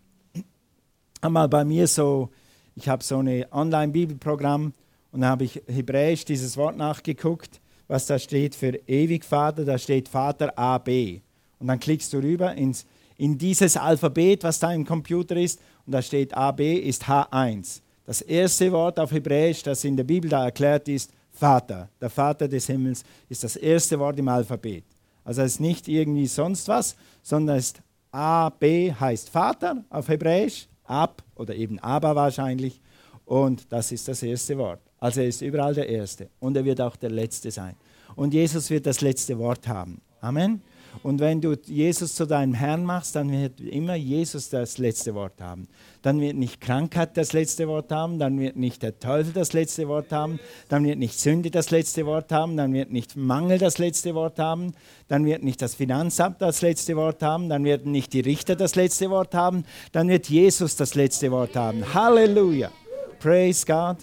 Einmal 1.22 1.48
bei 1.48 1.64
mir 1.64 1.86
so, 1.86 2.32
ich 2.74 2.90
habe 2.90 3.04
so 3.04 3.20
ein 3.20 3.46
Online-Bibelprogramm 3.52 4.74
und 5.12 5.22
dann 5.22 5.30
habe 5.30 5.44
ich 5.44 5.62
hebräisch 5.68 6.26
dieses 6.26 6.58
Wort 6.58 6.78
nachgeguckt, 6.78 7.62
was 7.88 8.08
da 8.08 8.18
steht 8.18 8.56
für 8.56 8.74
Ewigvater. 8.88 9.66
Da 9.66 9.78
steht 9.78 10.10
Vater 10.10 10.58
AB. 10.58 11.22
Und 11.60 11.68
dann 11.68 11.80
klickst 11.80 12.12
du 12.14 12.18
rüber 12.18 12.56
ins, 12.56 12.88
in 13.18 13.38
dieses 13.38 13.76
Alphabet, 13.78 14.44
was 14.44 14.60
da 14.60 14.72
im 14.72 14.86
Computer 14.86 15.36
ist. 15.36 15.60
Und 15.86 15.94
da 15.94 16.02
steht 16.02 16.36
AB 16.36 16.62
ist 16.62 17.04
H1. 17.04 17.82
Das 18.06 18.22
erste 18.22 18.72
Wort 18.72 19.00
auf 19.00 19.12
Hebräisch, 19.12 19.64
das 19.64 19.84
in 19.84 19.98
der 19.98 20.04
Bibel 20.04 20.30
da 20.30 20.46
erklärt 20.46 20.88
ist, 20.88 21.12
Vater. 21.32 21.90
Der 22.00 22.10
Vater 22.10 22.48
des 22.48 22.68
Himmels 22.68 23.04
ist 23.30 23.44
das 23.44 23.56
erste 23.56 24.00
Wort 24.00 24.18
im 24.18 24.28
Alphabet. 24.28 24.84
Also 25.24 25.42
es 25.42 25.54
ist 25.54 25.60
nicht 25.60 25.88
irgendwie 25.88 26.28
sonst 26.28 26.68
was, 26.68 26.96
sondern 27.22 27.58
es 27.58 27.68
ist 27.68 27.82
AB 28.12 28.64
heißt 29.00 29.30
Vater 29.30 29.84
auf 29.90 30.08
Hebräisch, 30.08 30.68
Ab 30.86 31.22
oder 31.36 31.54
eben 31.54 31.80
Aber 31.80 32.16
wahrscheinlich. 32.16 32.80
Und 33.26 33.72
das 33.72 33.92
ist 33.92 34.08
das 34.08 34.24
erste 34.24 34.58
Wort. 34.58 34.80
Also 35.00 35.22
er 35.22 35.28
ist 35.28 35.42
überall 35.42 35.74
der 35.74 35.90
Erste 35.90 36.30
und 36.40 36.56
er 36.56 36.64
wird 36.64 36.80
auch 36.80 36.96
der 36.96 37.10
Letzte 37.10 37.52
sein. 37.52 37.76
Und 38.16 38.34
Jesus 38.34 38.70
wird 38.70 38.86
das 38.86 39.02
letzte 39.02 39.38
Wort 39.38 39.68
haben. 39.68 40.02
Amen. 40.22 40.62
Und 41.04 41.20
wenn 41.20 41.42
du 41.42 41.56
Jesus 41.66 42.16
zu 42.16 42.26
deinem 42.26 42.54
Herrn 42.54 42.84
machst, 42.84 43.16
dann 43.16 43.32
wird 43.32 43.62
immer 43.62 43.96
Jesus 43.96 44.50
das 44.50 44.78
letzte 44.78 45.16
Wort 45.16 45.40
haben. 45.40 45.68
Dann 46.02 46.20
wird 46.20 46.36
nicht 46.36 46.62
Krankheit 46.62 47.18
das 47.18 47.34
letzte 47.34 47.68
Wort 47.68 47.92
haben, 47.92 48.20
dann 48.20 48.40
wird 48.40 48.56
nicht 48.56 48.82
der 48.82 49.00
Teufel 49.00 49.34
das 49.34 49.54
letzte 49.54 49.88
Wort 49.88 50.12
haben, 50.12 50.40
dann 50.70 50.86
wird 50.86 51.00
nicht 51.00 51.20
Sünde 51.20 51.52
das 51.52 51.72
letzte 51.72 52.06
Wort 52.06 52.32
haben, 52.32 52.58
dann 52.58 52.74
wird 52.74 52.92
nicht 52.92 53.16
Mangel 53.16 53.58
das 53.58 53.78
letzte 53.78 54.16
Wort 54.16 54.40
haben, 54.40 54.74
dann 55.08 55.26
wird 55.26 55.44
nicht 55.44 55.62
das 55.62 55.76
Finanzamt 55.76 56.42
das 56.42 56.62
letzte 56.62 56.96
Wort 56.96 57.22
haben, 57.24 57.50
dann 57.50 57.64
werden 57.64 57.92
nicht 57.92 58.14
die 58.14 58.22
Richter 58.22 58.56
das 58.56 58.76
letzte 58.76 59.10
Wort 59.10 59.34
haben, 59.34 59.66
dann 59.92 60.08
wird 60.08 60.30
Jesus 60.30 60.76
das 60.76 60.96
letzte 60.96 61.32
Wort 61.32 61.56
haben. 61.56 61.94
Halleluja. 61.94 62.72
Praise 63.20 63.66
God. 63.66 63.98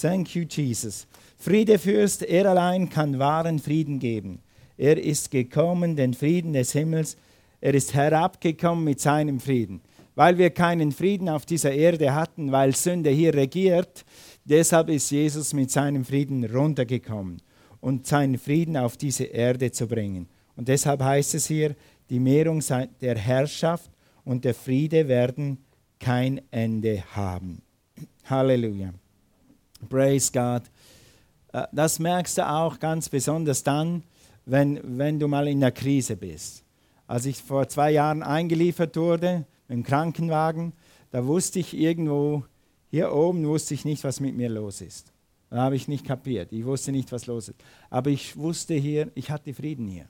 Thank 0.00 0.34
you, 0.34 0.44
Jesus. 0.48 1.06
Friedefürst, 1.38 2.22
er 2.22 2.50
allein 2.50 2.88
kann 2.88 3.18
wahren 3.18 3.58
Frieden 3.58 3.98
geben. 3.98 4.40
Er 4.76 5.02
ist 5.02 5.30
gekommen, 5.30 5.96
den 5.96 6.14
Frieden 6.14 6.52
des 6.52 6.72
Himmels. 6.72 7.16
Er 7.60 7.74
ist 7.74 7.94
herabgekommen 7.94 8.84
mit 8.84 9.00
seinem 9.00 9.40
Frieden. 9.40 9.80
Weil 10.14 10.38
wir 10.38 10.50
keinen 10.50 10.92
Frieden 10.92 11.28
auf 11.28 11.46
dieser 11.46 11.72
Erde 11.72 12.14
hatten, 12.14 12.52
weil 12.52 12.74
Sünde 12.74 13.10
hier 13.10 13.34
regiert, 13.34 14.04
deshalb 14.44 14.88
ist 14.88 15.10
Jesus 15.10 15.52
mit 15.52 15.70
seinem 15.70 16.04
Frieden 16.04 16.44
runtergekommen 16.44 17.42
und 17.80 18.06
seinen 18.06 18.38
Frieden 18.38 18.76
auf 18.76 18.96
diese 18.96 19.24
Erde 19.24 19.70
zu 19.72 19.86
bringen. 19.86 20.28
Und 20.56 20.68
deshalb 20.68 21.02
heißt 21.02 21.34
es 21.34 21.46
hier, 21.46 21.76
die 22.08 22.18
Mehrung 22.18 22.62
der 23.00 23.18
Herrschaft 23.18 23.90
und 24.24 24.44
der 24.44 24.54
Friede 24.54 25.08
werden 25.08 25.58
kein 25.98 26.40
Ende 26.50 27.02
haben. 27.14 27.62
Halleluja. 28.24 28.92
Praise 29.88 30.30
God. 30.32 30.62
Äh, 31.52 31.66
das 31.72 31.98
merkst 31.98 32.38
du 32.38 32.48
auch 32.48 32.78
ganz 32.78 33.08
besonders 33.08 33.62
dann, 33.62 34.02
wenn, 34.46 34.98
wenn 34.98 35.18
du 35.18 35.28
mal 35.28 35.48
in 35.48 35.58
einer 35.58 35.72
Krise 35.72 36.16
bist. 36.16 36.64
Als 37.06 37.26
ich 37.26 37.42
vor 37.42 37.68
zwei 37.68 37.90
Jahren 37.90 38.22
eingeliefert 38.22 38.96
wurde 38.96 39.44
dem 39.68 39.82
Krankenwagen, 39.82 40.72
da 41.10 41.26
wusste 41.26 41.58
ich 41.58 41.76
irgendwo, 41.76 42.44
hier 42.90 43.12
oben 43.12 43.46
wusste 43.46 43.74
ich 43.74 43.84
nicht, 43.84 44.02
was 44.04 44.20
mit 44.20 44.36
mir 44.36 44.48
los 44.48 44.80
ist. 44.80 45.12
Da 45.50 45.58
habe 45.58 45.76
ich 45.76 45.86
nicht 45.88 46.04
kapiert. 46.04 46.52
Ich 46.52 46.64
wusste 46.64 46.92
nicht, 46.92 47.12
was 47.12 47.26
los 47.26 47.48
ist. 47.48 47.58
Aber 47.90 48.10
ich 48.10 48.36
wusste 48.36 48.74
hier, 48.74 49.10
ich 49.14 49.30
hatte 49.30 49.54
Frieden 49.54 49.88
hier. 49.88 50.06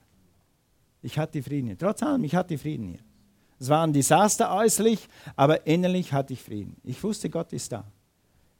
Ich 1.02 1.18
hatte 1.18 1.42
Frieden 1.42 1.68
hier. 1.68 1.78
Trotz 1.78 2.02
allem, 2.02 2.24
ich 2.24 2.34
hatte 2.34 2.56
Frieden 2.56 2.88
hier. 2.88 3.00
Es 3.58 3.68
war 3.68 3.86
ein 3.86 3.92
Desaster 3.92 4.54
äußerlich, 4.54 5.08
aber 5.34 5.66
innerlich 5.66 6.12
hatte 6.12 6.32
ich 6.32 6.42
Frieden. 6.42 6.76
Ich 6.84 7.02
wusste, 7.02 7.30
Gott 7.30 7.52
ist 7.52 7.72
da. 7.72 7.84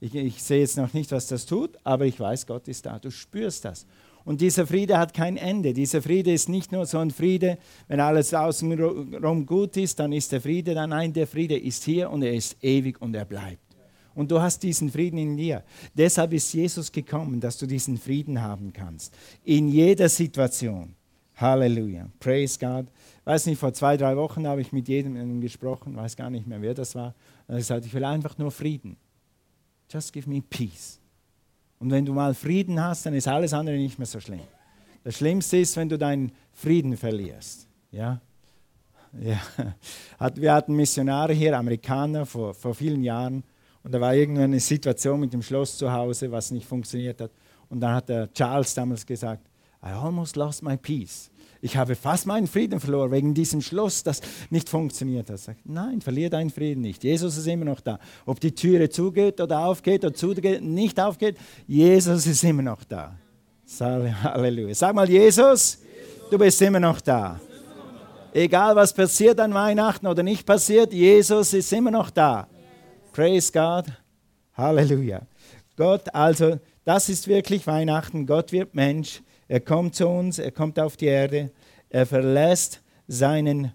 Ich, 0.00 0.14
ich 0.14 0.42
sehe 0.42 0.60
jetzt 0.60 0.76
noch 0.76 0.92
nicht, 0.92 1.10
was 1.12 1.26
das 1.26 1.46
tut, 1.46 1.78
aber 1.84 2.04
ich 2.04 2.18
weiß, 2.20 2.46
Gott 2.46 2.68
ist 2.68 2.84
da. 2.86 2.98
Du 2.98 3.10
spürst 3.10 3.64
das. 3.64 3.86
Und 4.26 4.40
dieser 4.40 4.66
Friede 4.66 4.98
hat 4.98 5.14
kein 5.14 5.36
Ende. 5.36 5.72
Dieser 5.72 6.02
Friede 6.02 6.32
ist 6.32 6.48
nicht 6.48 6.72
nur 6.72 6.84
so 6.84 6.98
ein 6.98 7.12
Friede, 7.12 7.58
wenn 7.86 8.00
alles 8.00 8.34
außenrum 8.34 9.46
gut 9.46 9.76
ist, 9.76 10.00
dann 10.00 10.12
ist 10.12 10.32
der 10.32 10.40
Friede 10.40 10.74
da. 10.74 10.84
Nein, 10.84 11.12
der 11.12 11.28
Friede 11.28 11.56
ist 11.56 11.84
hier 11.84 12.10
und 12.10 12.22
er 12.22 12.34
ist 12.34 12.56
ewig 12.60 13.00
und 13.00 13.14
er 13.14 13.24
bleibt. 13.24 13.62
Und 14.16 14.28
du 14.32 14.40
hast 14.40 14.64
diesen 14.64 14.90
Frieden 14.90 15.18
in 15.18 15.36
dir. 15.36 15.62
Deshalb 15.94 16.32
ist 16.32 16.52
Jesus 16.52 16.90
gekommen, 16.90 17.38
dass 17.38 17.56
du 17.56 17.66
diesen 17.66 17.98
Frieden 17.98 18.42
haben 18.42 18.72
kannst. 18.72 19.14
In 19.44 19.68
jeder 19.68 20.08
Situation. 20.08 20.96
Halleluja. 21.36 22.08
Praise 22.18 22.58
God. 22.58 22.86
Weiß 23.24 23.46
nicht, 23.46 23.60
vor 23.60 23.72
zwei, 23.74 23.96
drei 23.96 24.16
Wochen 24.16 24.44
habe 24.48 24.60
ich 24.60 24.72
mit 24.72 24.88
jedem 24.88 25.40
gesprochen, 25.40 25.94
weiß 25.94 26.16
gar 26.16 26.30
nicht 26.30 26.48
mehr, 26.48 26.60
wer 26.60 26.74
das 26.74 26.96
war. 26.96 27.14
Und 27.46 27.54
er 27.54 27.58
gesagt, 27.58 27.86
ich 27.86 27.94
will 27.94 28.04
einfach 28.04 28.36
nur 28.38 28.50
Frieden. 28.50 28.96
Just 29.88 30.12
give 30.12 30.28
me 30.28 30.42
peace. 30.42 30.98
Und 31.78 31.90
wenn 31.90 32.04
du 32.04 32.12
mal 32.12 32.34
Frieden 32.34 32.82
hast, 32.82 33.06
dann 33.06 33.14
ist 33.14 33.28
alles 33.28 33.52
andere 33.52 33.76
nicht 33.76 33.98
mehr 33.98 34.06
so 34.06 34.20
schlimm. 34.20 34.40
Das 35.04 35.16
Schlimmste 35.16 35.58
ist, 35.58 35.76
wenn 35.76 35.88
du 35.88 35.98
deinen 35.98 36.32
Frieden 36.52 36.96
verlierst. 36.96 37.68
Ja? 37.90 38.20
Ja. 39.20 39.40
Wir 40.34 40.52
hatten 40.52 40.74
Missionare 40.74 41.32
hier, 41.32 41.56
Amerikaner, 41.56 42.26
vor, 42.26 42.54
vor 42.54 42.74
vielen 42.74 43.02
Jahren. 43.02 43.44
Und 43.82 43.92
da 43.92 44.00
war 44.00 44.14
irgendeine 44.14 44.58
Situation 44.58 45.20
mit 45.20 45.32
dem 45.32 45.42
Schloss 45.42 45.78
zu 45.78 45.92
Hause, 45.92 46.30
was 46.32 46.50
nicht 46.50 46.66
funktioniert 46.66 47.20
hat. 47.20 47.30
Und 47.68 47.80
dann 47.80 47.94
hat 47.94 48.08
der 48.08 48.32
Charles 48.32 48.74
damals 48.74 49.06
gesagt, 49.06 49.46
I 49.82 49.90
almost 49.90 50.36
lost 50.36 50.62
my 50.62 50.76
peace 50.76 51.30
ich 51.66 51.76
habe 51.76 51.96
fast 51.96 52.26
meinen 52.26 52.46
Frieden 52.46 52.78
verloren 52.78 53.10
wegen 53.10 53.34
diesem 53.34 53.60
Schloss, 53.60 54.04
das 54.04 54.20
nicht 54.50 54.68
funktioniert 54.68 55.28
hat. 55.28 55.40
Sagt, 55.40 55.60
nein, 55.64 56.00
verliere 56.00 56.30
deinen 56.30 56.50
Frieden 56.50 56.80
nicht. 56.80 57.02
Jesus 57.02 57.36
ist 57.36 57.46
immer 57.48 57.64
noch 57.64 57.80
da. 57.80 57.98
Ob 58.24 58.38
die 58.38 58.54
Türe 58.54 58.88
zugeht 58.88 59.40
oder 59.40 59.64
aufgeht 59.66 60.04
oder 60.04 60.14
zugeht, 60.14 60.62
nicht 60.62 60.98
aufgeht, 61.00 61.36
Jesus 61.66 62.26
ist 62.26 62.44
immer 62.44 62.62
noch 62.62 62.84
da. 62.84 63.16
Halleluja. 63.80 64.74
Sag 64.76 64.94
mal, 64.94 65.10
Jesus, 65.10 65.78
du 66.30 66.38
bist 66.38 66.62
immer 66.62 66.78
noch 66.78 67.00
da. 67.00 67.40
Egal 68.32 68.76
was 68.76 68.92
passiert 68.94 69.40
an 69.40 69.52
Weihnachten 69.52 70.06
oder 70.06 70.22
nicht 70.22 70.46
passiert, 70.46 70.92
Jesus 70.92 71.52
ist 71.52 71.72
immer 71.72 71.90
noch 71.90 72.10
da. 72.10 72.46
Praise 73.12 73.50
God. 73.50 73.86
Halleluja. 74.54 75.22
Gott, 75.76 76.14
also, 76.14 76.60
das 76.84 77.08
ist 77.08 77.26
wirklich 77.26 77.66
Weihnachten. 77.66 78.24
Gott 78.24 78.52
wird 78.52 78.72
Mensch. 78.72 79.20
Er 79.48 79.60
kommt 79.60 79.94
zu 79.94 80.08
uns, 80.08 80.38
er 80.38 80.50
kommt 80.50 80.78
auf 80.78 80.96
die 80.96 81.06
Erde, 81.06 81.50
er 81.88 82.06
verlässt 82.06 82.82
seinen, 83.06 83.72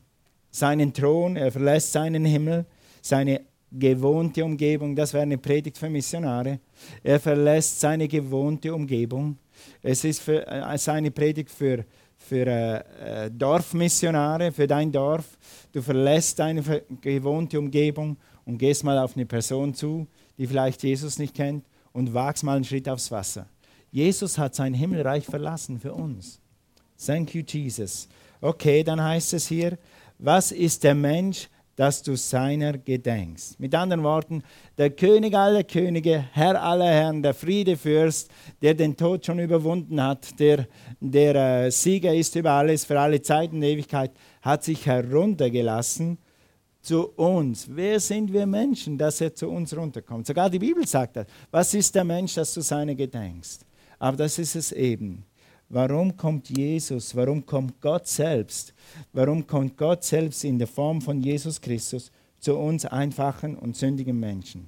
seinen 0.49 0.93
Thron, 0.93 1.37
er 1.37 1.51
verlässt 1.51 1.93
seinen 1.93 2.25
Himmel, 2.25 2.65
seine 3.01 3.41
gewohnte 3.71 4.43
Umgebung. 4.43 4.95
Das 4.95 5.13
wäre 5.13 5.23
eine 5.23 5.37
Predigt 5.37 5.77
für 5.77 5.89
Missionare. 5.89 6.59
Er 7.03 7.19
verlässt 7.19 7.79
seine 7.79 8.07
gewohnte 8.07 8.73
Umgebung. 8.73 9.37
Es 9.81 10.03
ist 10.03 10.21
für, 10.21 10.45
äh, 10.45 10.77
seine 10.77 11.11
Predigt 11.11 11.49
für, 11.49 11.85
für 12.17 12.47
äh, 12.47 13.25
äh 13.25 13.31
Dorfmissionare, 13.31 14.51
für 14.51 14.67
dein 14.67 14.91
Dorf. 14.91 15.37
Du 15.71 15.81
verlässt 15.81 16.39
deine 16.39 16.61
gewohnte 16.99 17.57
Umgebung 17.59 18.17
und 18.45 18.57
gehst 18.57 18.83
mal 18.83 18.97
auf 18.97 19.15
eine 19.15 19.25
Person 19.25 19.73
zu, 19.73 20.07
die 20.37 20.47
vielleicht 20.47 20.83
Jesus 20.83 21.17
nicht 21.17 21.35
kennt 21.35 21.65
und 21.93 22.13
wagst 22.13 22.43
mal 22.43 22.55
einen 22.55 22.65
Schritt 22.65 22.89
aufs 22.89 23.11
Wasser. 23.11 23.47
Jesus 23.91 24.37
hat 24.37 24.55
sein 24.55 24.73
Himmelreich 24.73 25.25
verlassen 25.25 25.79
für 25.79 25.93
uns. 25.93 26.39
Thank 27.05 27.35
you, 27.35 27.43
Jesus. 27.45 28.07
Okay, 28.39 28.83
dann 28.83 29.03
heißt 29.03 29.33
es 29.33 29.47
hier, 29.47 29.77
was 30.17 30.51
ist 30.51 30.83
der 30.83 30.95
Mensch, 30.95 31.49
dass 31.75 32.01
du 32.03 32.15
seiner 32.15 32.77
gedenkst? 32.77 33.59
Mit 33.59 33.73
anderen 33.75 34.03
Worten, 34.03 34.43
der 34.77 34.91
König 34.91 35.35
aller 35.35 35.63
Könige, 35.63 36.25
Herr 36.31 36.61
aller 36.61 36.89
Herren, 36.89 37.21
der 37.21 37.33
Friedefürst, 37.33 38.29
der 38.61 38.75
den 38.75 38.95
Tod 38.95 39.25
schon 39.25 39.39
überwunden 39.39 40.01
hat, 40.01 40.39
der, 40.39 40.67
der 40.99 41.65
äh, 41.65 41.71
Sieger 41.71 42.13
ist 42.13 42.35
über 42.35 42.51
alles, 42.51 42.85
für 42.85 42.99
alle 42.99 43.21
Zeiten 43.21 43.57
und 43.57 43.63
Ewigkeit, 43.63 44.11
hat 44.41 44.63
sich 44.63 44.85
heruntergelassen 44.85 46.17
zu 46.81 47.09
uns. 47.09 47.67
Wer 47.69 47.99
sind 47.99 48.31
wir 48.31 48.45
Menschen, 48.45 48.97
dass 48.97 49.21
er 49.21 49.33
zu 49.33 49.49
uns 49.49 49.75
runterkommt? 49.75 50.27
Sogar 50.27 50.49
die 50.49 50.59
Bibel 50.59 50.87
sagt 50.87 51.15
das. 51.15 51.27
Was 51.49 51.73
ist 51.73 51.93
der 51.95 52.03
Mensch, 52.03 52.35
dass 52.35 52.53
du 52.53 52.61
seiner 52.61 52.95
gedenkst? 52.95 53.65
Aber 54.01 54.17
das 54.17 54.39
ist 54.39 54.55
es 54.55 54.71
eben. 54.71 55.23
Warum 55.69 56.17
kommt 56.17 56.49
Jesus? 56.49 57.15
Warum 57.15 57.45
kommt 57.45 57.79
Gott 57.79 58.07
selbst? 58.07 58.73
Warum 59.13 59.45
kommt 59.45 59.77
Gott 59.77 60.03
selbst 60.03 60.43
in 60.43 60.57
der 60.57 60.67
Form 60.67 60.99
von 60.99 61.21
Jesus 61.21 61.61
Christus 61.61 62.11
zu 62.39 62.57
uns 62.57 62.83
einfachen 62.87 63.55
und 63.55 63.77
sündigen 63.77 64.19
Menschen? 64.19 64.67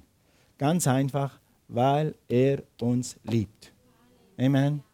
Ganz 0.56 0.86
einfach, 0.86 1.40
weil 1.66 2.14
er 2.28 2.62
uns 2.80 3.16
liebt. 3.24 3.72
Amen. 4.38 4.84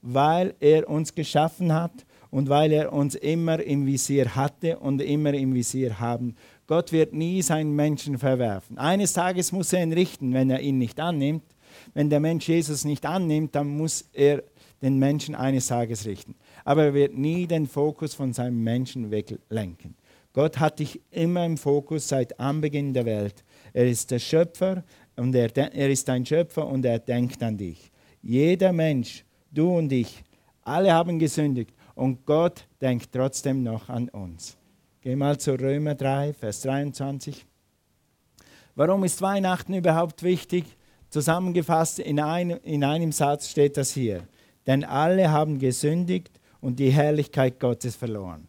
Weil 0.00 0.54
er 0.60 0.88
uns 0.88 1.14
geschaffen 1.14 1.70
hat 1.70 2.06
und 2.30 2.48
weil 2.48 2.72
er 2.72 2.90
uns 2.90 3.16
immer 3.16 3.60
im 3.60 3.84
Visier 3.84 4.34
hatte 4.34 4.78
und 4.78 5.02
immer 5.02 5.34
im 5.34 5.52
Visier 5.52 6.00
haben. 6.00 6.36
Gott 6.66 6.90
wird 6.90 7.12
nie 7.12 7.42
seinen 7.42 7.76
Menschen 7.76 8.16
verwerfen. 8.16 8.78
Eines 8.78 9.12
Tages 9.12 9.52
muss 9.52 9.74
er 9.74 9.82
ihn 9.82 9.92
richten, 9.92 10.32
wenn 10.32 10.48
er 10.48 10.60
ihn 10.60 10.78
nicht 10.78 10.98
annimmt 10.98 11.53
wenn 11.94 12.10
der 12.10 12.20
Mensch 12.20 12.48
Jesus 12.48 12.84
nicht 12.84 13.06
annimmt, 13.06 13.54
dann 13.54 13.68
muss 13.68 14.08
er 14.12 14.42
den 14.82 14.98
Menschen 14.98 15.34
eines 15.34 15.68
Tages 15.68 16.04
richten. 16.06 16.34
Aber 16.64 16.84
er 16.84 16.94
wird 16.94 17.16
nie 17.16 17.46
den 17.46 17.66
Fokus 17.66 18.14
von 18.14 18.32
seinem 18.32 18.62
Menschen 18.62 19.10
weglenken. 19.10 19.96
Gott 20.32 20.58
hat 20.58 20.80
dich 20.80 21.00
immer 21.10 21.46
im 21.46 21.56
Fokus 21.56 22.08
seit 22.08 22.38
Anbeginn 22.40 22.92
der 22.92 23.04
Welt. 23.04 23.44
Er 23.72 23.86
ist 23.86 24.10
der 24.10 24.18
Schöpfer 24.18 24.82
und 25.16 25.34
er, 25.34 25.56
er 25.56 25.88
ist 25.88 26.08
dein 26.08 26.26
Schöpfer 26.26 26.66
und 26.66 26.84
er 26.84 26.98
denkt 26.98 27.42
an 27.42 27.56
dich. 27.56 27.90
Jeder 28.20 28.72
Mensch, 28.72 29.24
du 29.52 29.78
und 29.78 29.92
ich, 29.92 30.24
alle 30.62 30.92
haben 30.92 31.18
gesündigt 31.18 31.72
und 31.94 32.26
Gott 32.26 32.66
denkt 32.80 33.10
trotzdem 33.12 33.62
noch 33.62 33.88
an 33.88 34.08
uns. 34.08 34.56
Geh 35.00 35.14
mal 35.14 35.38
zu 35.38 35.54
Römer 35.58 35.94
3, 35.94 36.32
Vers 36.32 36.62
23. 36.62 37.46
Warum 38.74 39.04
ist 39.04 39.22
Weihnachten 39.22 39.74
überhaupt 39.74 40.22
wichtig? 40.22 40.64
Zusammengefasst 41.14 42.00
in, 42.00 42.18
ein, 42.18 42.50
in 42.64 42.82
einem 42.82 43.12
Satz 43.12 43.48
steht 43.48 43.76
das 43.76 43.92
hier. 43.92 44.24
Denn 44.66 44.82
alle 44.82 45.30
haben 45.30 45.60
gesündigt 45.60 46.32
und 46.60 46.80
die 46.80 46.90
Herrlichkeit 46.90 47.60
Gottes 47.60 47.94
verloren. 47.94 48.48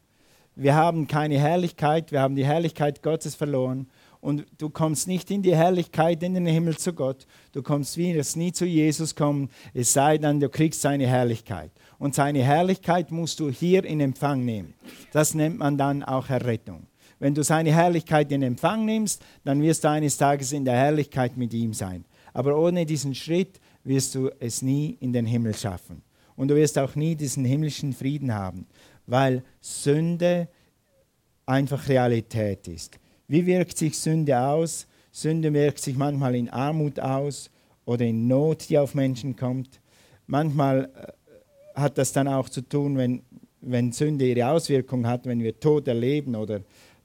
Wir 0.55 0.74
haben 0.74 1.07
keine 1.07 1.38
Herrlichkeit, 1.38 2.12
wir 2.12 2.22
haben 2.22 2.36
die 2.36 2.43
Herrlichkeit 2.43 3.03
Gottes 3.03 3.36
verloren 3.36 3.86
und 4.19 4.48
du 4.57 4.72
kommst 4.72 5.07
nicht 5.07 5.29
in 5.29 5.43
die 5.43 5.55
Herrlichkeit 5.55 6.24
in 6.24 6.34
den 6.34 6.48
Himmel 6.48 6.75
zu 6.75 6.93
Gott. 6.93 7.27
Du 7.51 7.62
kommst 7.62 7.98
wie 7.98 8.13
es 8.13 8.36
nie 8.36 8.51
zu 8.51 8.65
Jesus 8.65 9.13
kommen, 9.13 9.51
es 9.75 9.93
sei 9.93 10.17
denn, 10.17 10.39
du 10.39 10.50
kriegst 10.50 10.81
seine 10.81 11.05
Herrlichkeit. 11.05 11.69
Und 12.00 12.15
seine 12.15 12.41
Herrlichkeit 12.41 13.12
musst 13.12 13.39
du 13.41 13.51
hier 13.51 13.86
in 13.86 14.01
Empfang 14.01 14.43
nehmen. 14.43 14.74
Das 15.12 15.36
nennt 15.36 15.60
man 15.60 15.77
dann 15.77 16.01
auch 16.01 16.31
Errettung. 16.31 16.88
Wenn 17.19 17.36
du 17.36 17.43
seine 17.43 17.72
Herrlichkeit 17.72 18.31
in 18.31 18.41
Empfang 18.41 18.86
nimmst, 18.86 19.22
dann 19.43 19.62
wirst 19.62 19.84
du 19.84 19.89
eines 19.91 20.17
Tages 20.17 20.51
in 20.51 20.65
der 20.65 20.74
Herrlichkeit 20.74 21.38
mit 21.38 21.53
ihm 21.53 21.72
sein. 21.72 22.05
Aber 22.35 22.57
ohne 22.57 22.85
diesen 22.85 23.15
Schritt 23.15 23.61
wirst 23.85 24.13
du 24.13 24.29
es 24.39 24.61
nie 24.61 24.97
in 24.99 25.13
den 25.13 25.25
Himmel 25.25 25.55
schaffen. 25.55 26.01
Und 26.35 26.49
du 26.49 26.55
wirst 26.55 26.77
auch 26.77 26.93
nie 26.95 27.15
diesen 27.15 27.45
himmlischen 27.45 27.93
Frieden 27.93 28.33
haben, 28.33 28.67
weil 29.07 29.41
Sünde 29.61 30.49
einfach 31.45 31.87
Realität 31.87 32.67
ist. 32.67 32.99
Wie 33.29 33.45
wirkt 33.45 33.77
sich 33.77 33.97
Sünde 33.97 34.37
aus? 34.37 34.85
Sünde 35.13 35.53
wirkt 35.53 35.79
sich 35.79 35.95
manchmal 35.95 36.35
in 36.35 36.49
Armut 36.49 36.99
aus 36.99 37.49
oder 37.85 38.03
in 38.03 38.27
Not, 38.27 38.67
die 38.67 38.77
auf 38.79 38.95
Menschen 38.95 39.37
kommt. 39.37 39.79
Manchmal 40.27 40.91
äh, 40.93 41.79
hat 41.79 41.97
das 41.97 42.11
dann 42.11 42.27
auch 42.27 42.49
zu 42.49 42.61
tun, 42.63 42.97
wenn, 42.97 43.21
wenn 43.61 43.93
Sünde 43.93 44.27
ihre 44.27 44.49
Auswirkung 44.49 45.07
hat, 45.07 45.25
wenn 45.25 45.41
wir 45.41 45.57
Tod 45.57 45.87
erleben 45.87 46.35
oder 46.35 46.59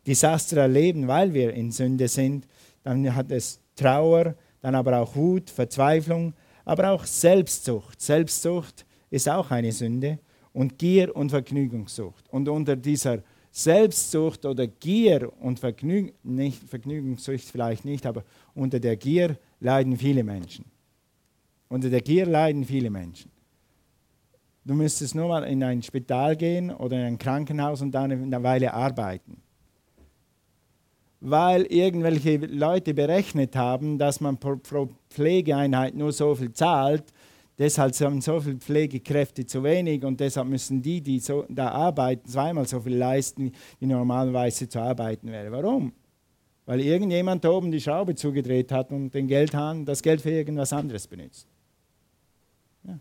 Desaster 0.04 0.56
erleben, 0.56 1.06
weil 1.06 1.34
wir 1.34 1.54
in 1.54 1.70
Sünde 1.70 2.08
sind, 2.08 2.48
dann 2.82 3.14
hat 3.14 3.30
es 3.30 3.60
Trauer, 3.76 4.34
dann 4.60 4.74
aber 4.74 4.98
auch 4.98 5.14
Wut, 5.16 5.50
Verzweiflung, 5.50 6.34
aber 6.64 6.90
auch 6.90 7.04
Selbstsucht. 7.04 8.00
Selbstsucht 8.00 8.86
ist 9.10 9.28
auch 9.28 9.50
eine 9.50 9.72
Sünde 9.72 10.18
und 10.52 10.78
Gier 10.78 11.14
und 11.14 11.30
Vergnügungssucht. 11.30 12.28
Und 12.30 12.48
unter 12.48 12.76
dieser 12.76 13.22
Selbstsucht 13.50 14.44
oder 14.46 14.66
Gier 14.66 15.32
und 15.40 15.58
Vergnüg 15.58 16.14
nicht, 16.22 16.62
Vergnügungssucht 16.68 17.40
vielleicht 17.50 17.84
nicht, 17.84 18.06
aber 18.06 18.24
unter 18.54 18.78
der 18.78 18.96
Gier 18.96 19.36
leiden 19.58 19.96
viele 19.96 20.22
Menschen. 20.22 20.64
Unter 21.68 21.90
der 21.90 22.00
Gier 22.00 22.26
leiden 22.26 22.64
viele 22.64 22.90
Menschen. 22.90 23.30
Du 24.64 24.74
müsstest 24.74 25.14
nur 25.14 25.28
mal 25.28 25.44
in 25.44 25.64
ein 25.64 25.82
Spital 25.82 26.36
gehen 26.36 26.70
oder 26.70 26.96
in 26.98 27.04
ein 27.04 27.18
Krankenhaus 27.18 27.80
und 27.80 27.92
dann 27.92 28.12
eine 28.12 28.42
Weile 28.42 28.74
arbeiten 28.74 29.42
weil 31.20 31.66
irgendwelche 31.66 32.36
Leute 32.38 32.94
berechnet 32.94 33.54
haben, 33.54 33.98
dass 33.98 34.20
man 34.20 34.38
pro, 34.38 34.56
Pflegeeinheit 35.10 35.94
nur 35.94 36.12
so 36.12 36.34
viel 36.34 36.52
zahlt. 36.52 37.04
Deshalb 37.58 37.94
sind 37.94 38.24
so 38.24 38.40
viele 38.40 38.56
Pflegekräfte 38.56 39.44
zu 39.44 39.62
wenig 39.62 40.02
und 40.02 40.18
deshalb 40.18 40.48
müssen 40.48 40.80
die, 40.80 41.02
die 41.02 41.20
so, 41.20 41.44
da 41.50 41.68
arbeiten, 41.68 42.26
zweimal 42.26 42.66
so 42.66 42.80
viel 42.80 42.96
leisten, 42.96 43.52
wie 43.78 43.86
normalerweise 43.86 44.66
zu 44.66 44.80
arbeiten 44.80 45.30
wäre. 45.30 45.52
Warum? 45.52 45.92
Weil 46.64 46.80
irgendjemand 46.80 47.44
da 47.44 47.50
oben 47.50 47.70
die 47.70 47.80
Schraube 47.80 48.14
zugedreht 48.14 48.72
hat 48.72 48.90
und 48.92 49.10
den 49.10 49.26
Geldhahn, 49.26 49.84
das 49.84 50.00
Geld 50.00 50.22
für 50.22 50.30
irgendwas 50.30 50.72
anderes 50.72 51.06
benutzt. 51.06 51.46
Ja. 52.84 52.98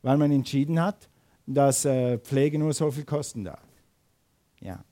Weil 0.00 0.16
man 0.16 0.32
entschieden 0.32 0.80
hat, 0.80 1.08
dass 1.46 1.84
äh, 1.84 2.16
Pflege 2.18 2.58
nur 2.58 2.72
so 2.72 2.90
viel 2.90 3.04
kosten 3.04 3.44
darf. 3.44 3.66
Ja. 4.60 4.82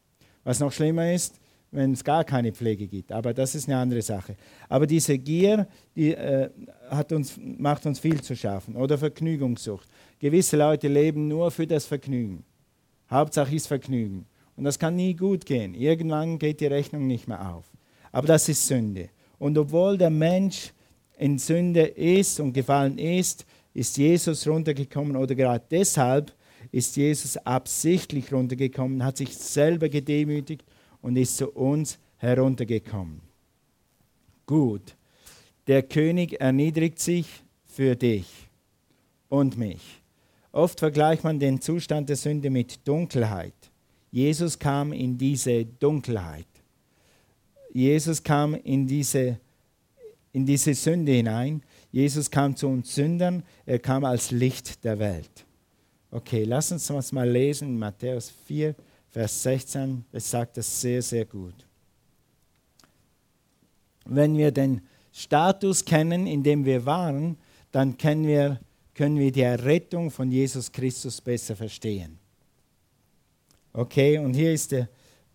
Was 0.42 0.60
noch 0.60 0.72
schlimmer 0.72 1.14
ist, 1.14 1.40
wenn 1.74 1.92
es 1.92 2.04
gar 2.04 2.24
keine 2.24 2.52
Pflege 2.52 2.86
gibt. 2.86 3.12
Aber 3.12 3.34
das 3.34 3.54
ist 3.54 3.68
eine 3.68 3.78
andere 3.78 4.02
Sache. 4.02 4.36
Aber 4.68 4.86
diese 4.86 5.18
Gier, 5.18 5.66
die 5.96 6.14
äh, 6.14 6.48
hat 6.88 7.12
uns, 7.12 7.38
macht 7.38 7.84
uns 7.86 7.98
viel 7.98 8.20
zu 8.20 8.36
schaffen. 8.36 8.76
Oder 8.76 8.96
Vergnügungssucht. 8.96 9.88
Gewisse 10.18 10.56
Leute 10.56 10.88
leben 10.88 11.28
nur 11.28 11.50
für 11.50 11.66
das 11.66 11.86
Vergnügen. 11.86 12.44
Hauptsache 13.10 13.54
ist 13.54 13.66
Vergnügen. 13.66 14.26
Und 14.56 14.64
das 14.64 14.78
kann 14.78 14.96
nie 14.96 15.14
gut 15.14 15.44
gehen. 15.44 15.74
Irgendwann 15.74 16.38
geht 16.38 16.60
die 16.60 16.66
Rechnung 16.66 17.06
nicht 17.06 17.26
mehr 17.26 17.54
auf. 17.54 17.64
Aber 18.12 18.28
das 18.28 18.48
ist 18.48 18.66
Sünde. 18.66 19.10
Und 19.38 19.58
obwohl 19.58 19.98
der 19.98 20.10
Mensch 20.10 20.72
in 21.18 21.38
Sünde 21.38 21.82
ist 21.82 22.38
und 22.40 22.52
gefallen 22.52 22.98
ist, 22.98 23.44
ist 23.72 23.96
Jesus 23.96 24.46
runtergekommen 24.46 25.16
oder 25.16 25.34
gerade 25.34 25.64
deshalb 25.68 26.32
ist 26.70 26.96
Jesus 26.96 27.36
absichtlich 27.38 28.32
runtergekommen, 28.32 29.04
hat 29.04 29.16
sich 29.16 29.36
selber 29.36 29.88
gedemütigt 29.88 30.64
und 31.04 31.16
ist 31.16 31.36
zu 31.36 31.50
uns 31.50 31.98
heruntergekommen. 32.16 33.20
Gut, 34.46 34.96
der 35.66 35.82
König 35.82 36.40
erniedrigt 36.40 36.98
sich 36.98 37.26
für 37.66 37.94
dich 37.94 38.26
und 39.28 39.58
mich. 39.58 40.00
Oft 40.50 40.78
vergleicht 40.80 41.22
man 41.22 41.38
den 41.38 41.60
Zustand 41.60 42.08
der 42.08 42.16
Sünde 42.16 42.48
mit 42.48 42.88
Dunkelheit. 42.88 43.52
Jesus 44.10 44.58
kam 44.58 44.94
in 44.94 45.18
diese 45.18 45.66
Dunkelheit. 45.66 46.46
Jesus 47.74 48.22
kam 48.22 48.54
in 48.54 48.86
diese, 48.86 49.38
in 50.32 50.46
diese 50.46 50.72
Sünde 50.72 51.12
hinein. 51.12 51.62
Jesus 51.92 52.30
kam 52.30 52.56
zu 52.56 52.68
uns 52.68 52.94
Sündern. 52.94 53.42
Er 53.66 53.78
kam 53.78 54.06
als 54.06 54.30
Licht 54.30 54.82
der 54.84 54.98
Welt. 54.98 55.44
Okay, 56.10 56.44
lass 56.44 56.72
uns 56.72 56.86
das 56.86 57.12
mal 57.12 57.28
lesen, 57.28 57.78
Matthäus 57.78 58.30
4, 58.46 58.74
Vers 59.14 59.44
16, 59.44 60.04
es 60.10 60.28
sagt 60.28 60.56
das 60.56 60.80
sehr, 60.80 61.00
sehr 61.00 61.24
gut. 61.24 61.54
Wenn 64.06 64.36
wir 64.36 64.50
den 64.50 64.80
Status 65.12 65.84
kennen, 65.84 66.26
in 66.26 66.42
dem 66.42 66.64
wir 66.64 66.84
waren, 66.84 67.36
dann 67.70 67.96
können 67.96 68.26
wir, 68.26 68.58
können 68.92 69.16
wir 69.16 69.30
die 69.30 69.42
Errettung 69.42 70.10
von 70.10 70.32
Jesus 70.32 70.72
Christus 70.72 71.20
besser 71.20 71.54
verstehen. 71.54 72.18
Okay, 73.72 74.18
und 74.18 74.34
hier 74.34 74.52
ist 74.52 74.72
der, 74.72 74.88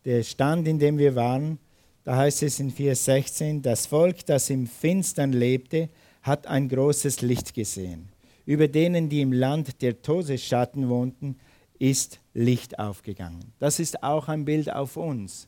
der 0.03 0.23
Stand, 0.23 0.67
in 0.67 0.77
dem 0.77 0.97
wir 0.97 1.15
waren. 1.15 1.57
Da 2.03 2.17
heißt 2.17 2.43
es 2.43 2.59
in 2.59 2.73
4,16: 2.73 3.61
Das 3.61 3.85
Volk, 3.85 4.25
das 4.25 4.49
im 4.49 4.67
Finstern 4.67 5.31
lebte, 5.31 5.87
hat 6.21 6.47
ein 6.47 6.67
großes 6.67 7.21
Licht 7.21 7.53
gesehen. 7.53 8.09
Über 8.45 8.67
denen, 8.67 9.07
die 9.07 9.21
im 9.21 9.31
Land 9.31 9.81
der 9.81 10.01
Todesschatten 10.01 10.89
wohnten, 10.89 11.37
ist 11.79 12.19
Licht 12.33 12.77
aufgegangen. 12.77 13.53
Das 13.57 13.79
ist 13.79 14.03
auch 14.03 14.27
ein 14.27 14.45
Bild 14.45 14.71
auf 14.71 14.97
uns. 14.97 15.47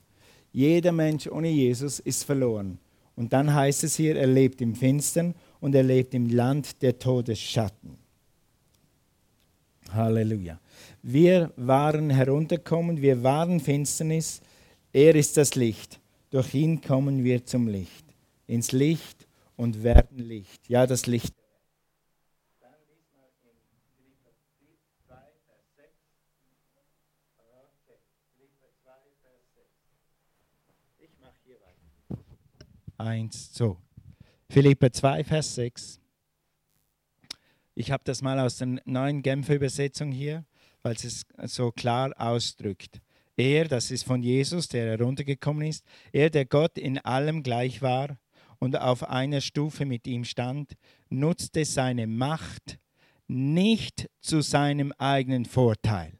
Jeder 0.51 0.91
Mensch 0.91 1.27
ohne 1.27 1.49
Jesus 1.49 1.99
ist 1.99 2.23
verloren. 2.23 2.79
Und 3.15 3.33
dann 3.33 3.53
heißt 3.53 3.83
es 3.83 3.95
hier, 3.95 4.15
er 4.15 4.27
lebt 4.27 4.61
im 4.61 4.75
Finstern 4.75 5.35
und 5.59 5.75
er 5.75 5.83
lebt 5.83 6.13
im 6.13 6.29
Land 6.29 6.81
der 6.81 6.97
Todesschatten. 6.97 7.97
Halleluja. 9.93 10.59
Wir 11.03 11.51
waren 11.57 12.09
herunterkommen, 12.09 13.01
wir 13.01 13.23
waren 13.23 13.59
Finsternis, 13.59 14.41
er 14.93 15.15
ist 15.15 15.37
das 15.37 15.55
Licht. 15.55 15.99
Durch 16.29 16.53
ihn 16.53 16.79
kommen 16.81 17.23
wir 17.23 17.45
zum 17.45 17.67
Licht, 17.67 18.05
ins 18.47 18.71
Licht 18.71 19.27
und 19.57 19.83
werden 19.83 20.17
Licht. 20.17 20.69
Ja, 20.69 20.87
das 20.87 21.07
Licht 21.07 21.33
1. 33.01 33.53
So. 33.53 33.77
Philippe 34.49 34.91
2, 34.91 35.23
Vers 35.23 35.55
6. 35.55 35.99
Ich 37.73 37.91
habe 37.91 38.03
das 38.05 38.21
mal 38.21 38.39
aus 38.39 38.57
der 38.57 38.79
neuen 38.85 39.21
Genfer 39.21 39.55
Übersetzung 39.55 40.11
hier, 40.11 40.45
weil 40.83 40.93
es 40.93 41.25
so 41.45 41.71
klar 41.71 42.11
ausdrückt. 42.17 43.01
Er, 43.37 43.65
das 43.65 43.91
ist 43.91 44.03
von 44.03 44.21
Jesus, 44.21 44.67
der 44.67 44.97
heruntergekommen 44.97 45.67
ist, 45.67 45.85
er, 46.11 46.29
der 46.29 46.45
Gott 46.45 46.77
in 46.77 46.97
allem 46.99 47.43
gleich 47.43 47.81
war 47.81 48.17
und 48.59 48.79
auf 48.79 49.07
einer 49.09 49.41
Stufe 49.41 49.85
mit 49.85 50.05
ihm 50.05 50.25
stand, 50.25 50.73
nutzte 51.09 51.65
seine 51.65 52.07
Macht 52.07 52.77
nicht 53.27 54.09
zu 54.19 54.41
seinem 54.41 54.91
eigenen 54.97 55.45
Vorteil. 55.45 56.19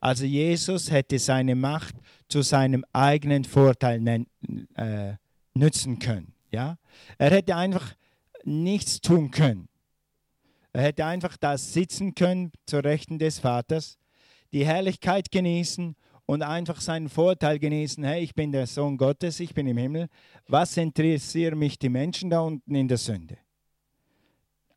Also 0.00 0.24
Jesus 0.24 0.90
hätte 0.90 1.18
seine 1.18 1.54
Macht 1.54 1.96
zu 2.28 2.42
seinem 2.42 2.84
eigenen 2.92 3.44
Vorteil 3.44 4.26
äh, 4.74 5.14
nützen 5.54 5.98
können. 5.98 6.34
Ja? 6.50 6.78
Er 7.18 7.30
hätte 7.30 7.56
einfach 7.56 7.94
nichts 8.44 9.00
tun 9.00 9.30
können. 9.30 9.68
Er 10.72 10.82
hätte 10.82 11.04
einfach 11.04 11.36
da 11.36 11.58
sitzen 11.58 12.14
können 12.14 12.52
zur 12.66 12.84
Rechten 12.84 13.18
des 13.18 13.38
Vaters, 13.38 13.98
die 14.52 14.64
Herrlichkeit 14.64 15.30
genießen 15.30 15.94
und 16.26 16.42
einfach 16.42 16.80
seinen 16.80 17.08
Vorteil 17.08 17.58
genießen. 17.58 18.02
Hey, 18.04 18.22
ich 18.22 18.34
bin 18.34 18.52
der 18.52 18.66
Sohn 18.66 18.96
Gottes, 18.96 19.40
ich 19.40 19.52
bin 19.54 19.66
im 19.66 19.76
Himmel. 19.76 20.08
Was 20.48 20.76
interessieren 20.76 21.58
mich 21.58 21.78
die 21.78 21.88
Menschen 21.88 22.30
da 22.30 22.40
unten 22.40 22.74
in 22.74 22.88
der 22.88 22.98
Sünde? 22.98 23.36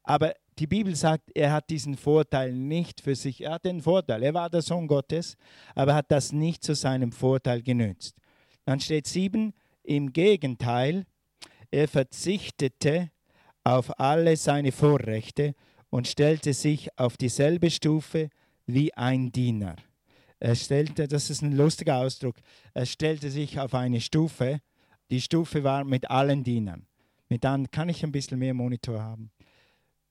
Aber 0.03 0.33
die 0.59 0.67
Bibel 0.67 0.95
sagt, 0.95 1.31
er 1.33 1.51
hat 1.51 1.69
diesen 1.69 1.97
Vorteil 1.97 2.53
nicht 2.53 3.01
für 3.01 3.15
sich. 3.15 3.41
Er 3.41 3.53
hat 3.53 3.65
den 3.65 3.81
Vorteil, 3.81 4.23
er 4.23 4.33
war 4.33 4.49
der 4.49 4.61
Sohn 4.61 4.87
Gottes, 4.87 5.35
aber 5.73 5.95
hat 5.95 6.11
das 6.11 6.31
nicht 6.31 6.63
zu 6.63 6.75
seinem 6.75 7.11
Vorteil 7.11 7.61
genützt. 7.61 8.15
Dann 8.65 8.79
steht 8.79 9.07
sieben, 9.07 9.53
im 9.87 10.13
Gegenteil, 10.13 11.05
er 11.71 11.87
verzichtete 11.87 13.11
auf 13.63 13.99
alle 13.99 14.37
seine 14.37 14.71
Vorrechte 14.71 15.55
und 15.89 16.07
stellte 16.07 16.53
sich 16.53 16.97
auf 16.97 17.17
dieselbe 17.17 17.69
Stufe 17.69 18.29
wie 18.65 18.93
ein 18.93 19.31
Diener. 19.31 19.75
Er 20.39 20.55
stellte, 20.55 21.07
das 21.07 21.29
ist 21.29 21.41
ein 21.41 21.53
lustiger 21.53 21.97
Ausdruck, 21.97 22.35
er 22.73 22.85
stellte 22.85 23.29
sich 23.29 23.59
auf 23.59 23.73
eine 23.73 24.01
Stufe 24.01 24.61
Die 25.11 25.21
Stufe 25.21 25.63
war 25.63 25.83
mit 25.83 26.09
allen 26.09 26.43
Dienern. 26.43 26.87
Mit 27.29 27.43
dann 27.43 27.69
kann 27.69 27.89
ich 27.89 28.03
ein 28.03 28.11
bisschen 28.11 28.39
mehr 28.39 28.53
Monitor 28.53 29.01
haben. 29.01 29.31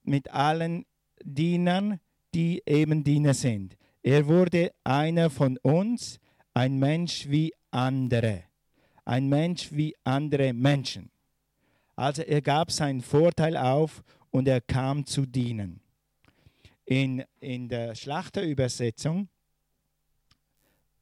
Mit 0.03 0.33
allen 0.33 0.87
Dienern, 1.23 2.01
die 2.35 2.63
eben 2.67 3.03
Diener 3.03 3.35
sind. 3.35 3.77
Er 4.03 4.27
wurde 4.27 4.73
einer 4.85 5.31
von 5.31 5.57
uns, 5.59 6.21
ein 6.53 6.79
Mensch 6.79 7.29
wie 7.29 7.53
andere. 7.71 8.45
Ein 9.05 9.29
Mensch 9.29 9.71
wie 9.73 9.95
andere 10.05 10.53
Menschen. 10.53 11.11
Also 11.97 12.23
er 12.23 12.43
gab 12.43 12.71
seinen 12.71 13.03
Vorteil 13.03 13.57
auf 13.57 14.03
und 14.31 14.49
er 14.49 14.61
kam 14.61 15.07
zu 15.07 15.27
dienen. 15.27 15.81
In, 16.85 17.25
in 17.41 17.69
der 17.69 17.95
Schlachterübersetzung, 17.95 19.29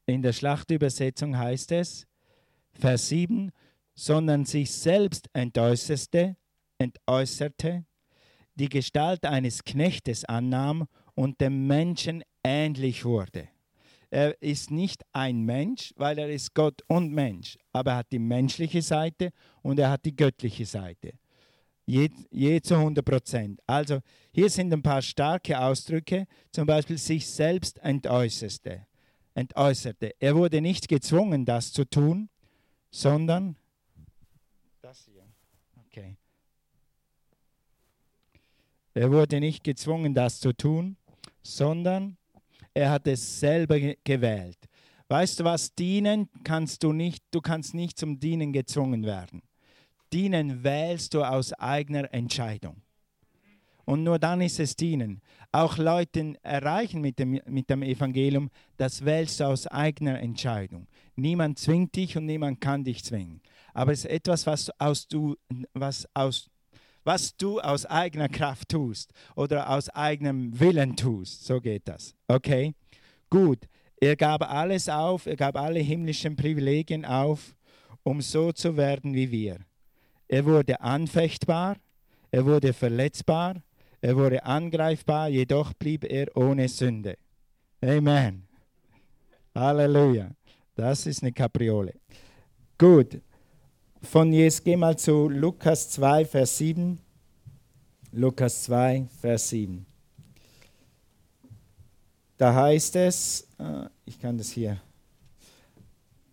in 0.05 0.21
der 0.21 0.33
Schlachterübersetzung 0.33 1.37
heißt 1.37 1.71
es, 1.71 2.07
Vers 2.73 3.09
7, 3.09 3.51
sondern 3.95 4.45
sich 4.45 4.71
selbst 4.71 5.29
entäußerte, 5.33 6.35
entäußerte, 6.77 7.85
die 8.55 8.69
Gestalt 8.69 9.25
eines 9.25 9.63
Knechtes 9.63 10.25
annahm 10.25 10.87
und 11.15 11.41
dem 11.41 11.67
Menschen 11.67 12.23
ähnlich 12.43 13.05
wurde. 13.05 13.49
Er 14.13 14.39
ist 14.43 14.69
nicht 14.69 15.03
ein 15.11 15.41
Mensch, 15.41 15.91
weil 15.97 16.19
er 16.19 16.29
ist 16.29 16.53
Gott 16.53 16.83
und 16.85 17.11
Mensch, 17.11 17.57
aber 17.71 17.93
er 17.93 17.97
hat 17.97 18.11
die 18.11 18.19
menschliche 18.19 18.83
Seite 18.83 19.31
und 19.63 19.79
er 19.79 19.89
hat 19.89 20.05
die 20.05 20.15
göttliche 20.15 20.67
Seite. 20.67 21.13
Je, 21.87 22.11
je 22.29 22.61
zu 22.61 22.75
100 22.75 23.03
Prozent. 23.03 23.59
Also 23.65 24.01
hier 24.31 24.51
sind 24.51 24.71
ein 24.71 24.83
paar 24.83 25.01
starke 25.01 25.59
Ausdrücke, 25.59 26.27
zum 26.51 26.67
Beispiel 26.67 26.99
sich 26.99 27.27
selbst 27.27 27.79
entäußerte. 27.79 28.85
entäußerte. 29.33 30.13
Er 30.19 30.35
wurde 30.35 30.61
nicht 30.61 30.87
gezwungen, 30.87 31.43
das 31.43 31.73
zu 31.73 31.83
tun, 31.83 32.29
sondern 32.91 33.55
das 34.83 35.05
hier. 35.05 35.25
Okay. 35.87 36.17
Er 38.93 39.11
wurde 39.11 39.39
nicht 39.39 39.63
gezwungen, 39.63 40.13
das 40.13 40.39
zu 40.39 40.53
tun, 40.53 40.97
sondern 41.41 42.15
er 42.73 42.91
hat 42.91 43.07
es 43.07 43.39
selber 43.39 43.79
gewählt. 44.03 44.57
Weißt 45.09 45.39
du 45.39 45.43
was? 45.43 45.75
Dienen 45.75 46.29
kannst 46.43 46.83
du 46.83 46.91
nicht, 46.91 47.23
du 47.31 47.41
kannst 47.41 47.73
nicht 47.73 47.97
zum 47.97 48.19
Dienen 48.19 48.53
gezwungen 48.53 49.03
werden. 49.03 49.41
Dienen 50.11 50.63
wählst 50.63 51.13
du 51.13 51.23
aus 51.23 51.53
eigener 51.53 52.13
Entscheidung. 52.13 52.81
Und 53.85 54.03
nur 54.03 54.17
dann 54.17 54.41
ist 54.41 54.59
es 54.59 54.75
Dienen. 54.75 55.21
Auch 55.51 55.77
Leuten 55.77 56.35
erreichen 56.41 57.01
mit 57.01 57.19
dem, 57.19 57.41
mit 57.45 57.69
dem 57.69 57.83
Evangelium, 57.83 58.49
das 58.77 59.03
wählst 59.03 59.39
du 59.39 59.45
aus 59.45 59.67
eigener 59.67 60.19
Entscheidung. 60.19 60.87
Niemand 61.15 61.59
zwingt 61.59 61.95
dich 61.95 62.15
und 62.17 62.25
niemand 62.25 62.61
kann 62.61 62.83
dich 62.83 63.03
zwingen. 63.03 63.41
Aber 63.73 63.91
es 63.91 64.05
ist 64.05 64.11
etwas, 64.11 64.47
was, 64.47 64.69
aus 64.79 65.07
du, 65.07 65.35
was, 65.73 66.07
aus, 66.13 66.49
was 67.03 67.35
du 67.35 67.59
aus 67.59 67.85
eigener 67.85 68.29
Kraft 68.29 68.69
tust 68.69 69.11
oder 69.35 69.69
aus 69.69 69.89
eigenem 69.89 70.59
Willen 70.59 70.95
tust. 70.95 71.45
So 71.45 71.59
geht 71.59 71.87
das. 71.87 72.15
Okay? 72.27 72.73
Gut. 73.29 73.59
Er 73.99 74.15
gab 74.17 74.49
alles 74.49 74.89
auf, 74.89 75.27
er 75.27 75.37
gab 75.37 75.55
alle 75.55 75.79
himmlischen 75.79 76.35
Privilegien 76.35 77.05
auf, 77.05 77.55
um 78.03 78.21
so 78.21 78.51
zu 78.51 78.75
werden 78.75 79.13
wie 79.13 79.31
wir. 79.31 79.59
Er 80.27 80.45
wurde 80.45 80.81
anfechtbar, 80.81 81.77
er 82.31 82.45
wurde 82.45 82.73
verletzbar, 82.73 83.61
er 84.01 84.17
wurde 84.17 84.43
angreifbar, 84.43 85.29
jedoch 85.29 85.73
blieb 85.73 86.03
er 86.03 86.35
ohne 86.35 86.67
Sünde. 86.67 87.17
Amen. 87.81 88.45
Halleluja. 89.55 90.31
Das 90.75 91.05
ist 91.05 91.21
eine 91.21 91.31
Kapriole. 91.31 91.93
Gut. 92.77 93.21
Von 94.03 94.33
jetzt 94.33 94.63
geh 94.65 94.75
mal 94.75 94.97
zu 94.97 95.29
Lukas 95.29 95.89
2, 95.91 96.25
Vers 96.25 96.57
7. 96.57 96.99
Lukas 98.11 98.63
2, 98.63 99.07
Vers 99.21 99.49
7. 99.49 99.85
Da 102.37 102.53
heißt 102.53 102.97
es, 102.97 103.47
äh, 103.57 103.87
ich 104.05 104.19
kann 104.19 104.37
das 104.37 104.51
hier, 104.51 104.79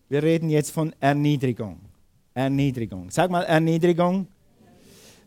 wir 0.09 0.23
reden 0.23 0.51
jetzt 0.51 0.73
von 0.73 0.93
Erniedrigung. 0.99 1.81
Erniedrigung. 2.35 3.11
Sag 3.11 3.31
mal 3.31 3.45
Erniedrigung. 3.45 4.27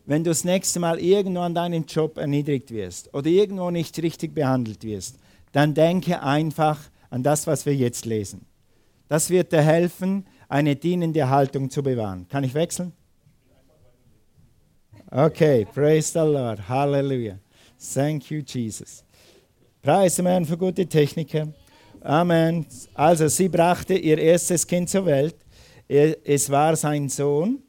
Wenn 0.04 0.22
du 0.22 0.30
das 0.30 0.44
nächste 0.44 0.78
Mal 0.78 1.00
irgendwo 1.00 1.40
an 1.40 1.54
deinem 1.54 1.86
Job 1.86 2.18
erniedrigt 2.18 2.70
wirst 2.70 3.12
oder 3.14 3.26
irgendwo 3.26 3.70
nicht 3.70 4.00
richtig 4.02 4.34
behandelt 4.34 4.84
wirst, 4.84 5.18
dann 5.52 5.72
denke 5.72 6.22
einfach 6.22 6.78
an 7.08 7.22
das, 7.22 7.46
was 7.46 7.64
wir 7.64 7.74
jetzt 7.74 8.04
lesen. 8.04 8.44
Das 9.08 9.30
wird 9.30 9.52
dir 9.52 9.62
helfen, 9.62 10.26
eine 10.54 10.76
dienende 10.76 11.28
Haltung 11.28 11.68
zu 11.68 11.82
bewahren. 11.82 12.26
Kann 12.28 12.44
ich 12.44 12.54
wechseln? 12.54 12.92
Okay, 15.10 15.66
praise 15.74 16.12
the 16.12 16.20
Lord. 16.20 16.68
Halleluja. 16.68 17.38
Thank 17.94 18.30
you, 18.30 18.40
Jesus. 18.46 19.04
Preis 19.82 20.14
dem 20.14 20.26
Herrn 20.26 20.44
für 20.44 20.56
gute 20.56 20.86
Techniker. 20.86 21.48
Amen. 22.00 22.66
Also, 22.94 23.26
sie 23.28 23.48
brachte 23.48 23.94
ihr 23.94 24.18
erstes 24.18 24.64
Kind 24.66 24.88
zur 24.88 25.06
Welt 25.06 25.36
es 25.88 26.50
war 26.50 26.76
sein 26.76 27.08
Sohn. 27.08 27.62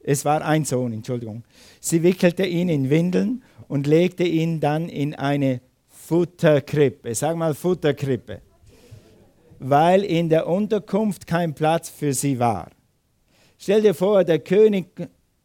Es 0.00 0.24
war 0.24 0.44
ein 0.44 0.64
Sohn, 0.64 0.92
Entschuldigung. 0.92 1.42
Sie 1.80 2.02
wickelte 2.02 2.46
ihn 2.46 2.68
in 2.68 2.88
Windeln 2.88 3.42
und 3.68 3.86
legte 3.86 4.22
ihn 4.22 4.60
dann 4.60 4.88
in 4.88 5.14
eine 5.14 5.60
Futterkrippe. 5.88 7.14
Sag 7.14 7.36
mal 7.36 7.54
Futterkrippe. 7.54 8.42
Weil 9.58 10.04
in 10.04 10.28
der 10.28 10.46
Unterkunft 10.46 11.26
kein 11.26 11.54
Platz 11.54 11.88
für 11.88 12.12
sie 12.12 12.38
war. 12.38 12.70
Stell 13.58 13.82
dir 13.82 13.94
vor, 13.94 14.22
der 14.24 14.38
König 14.38 14.86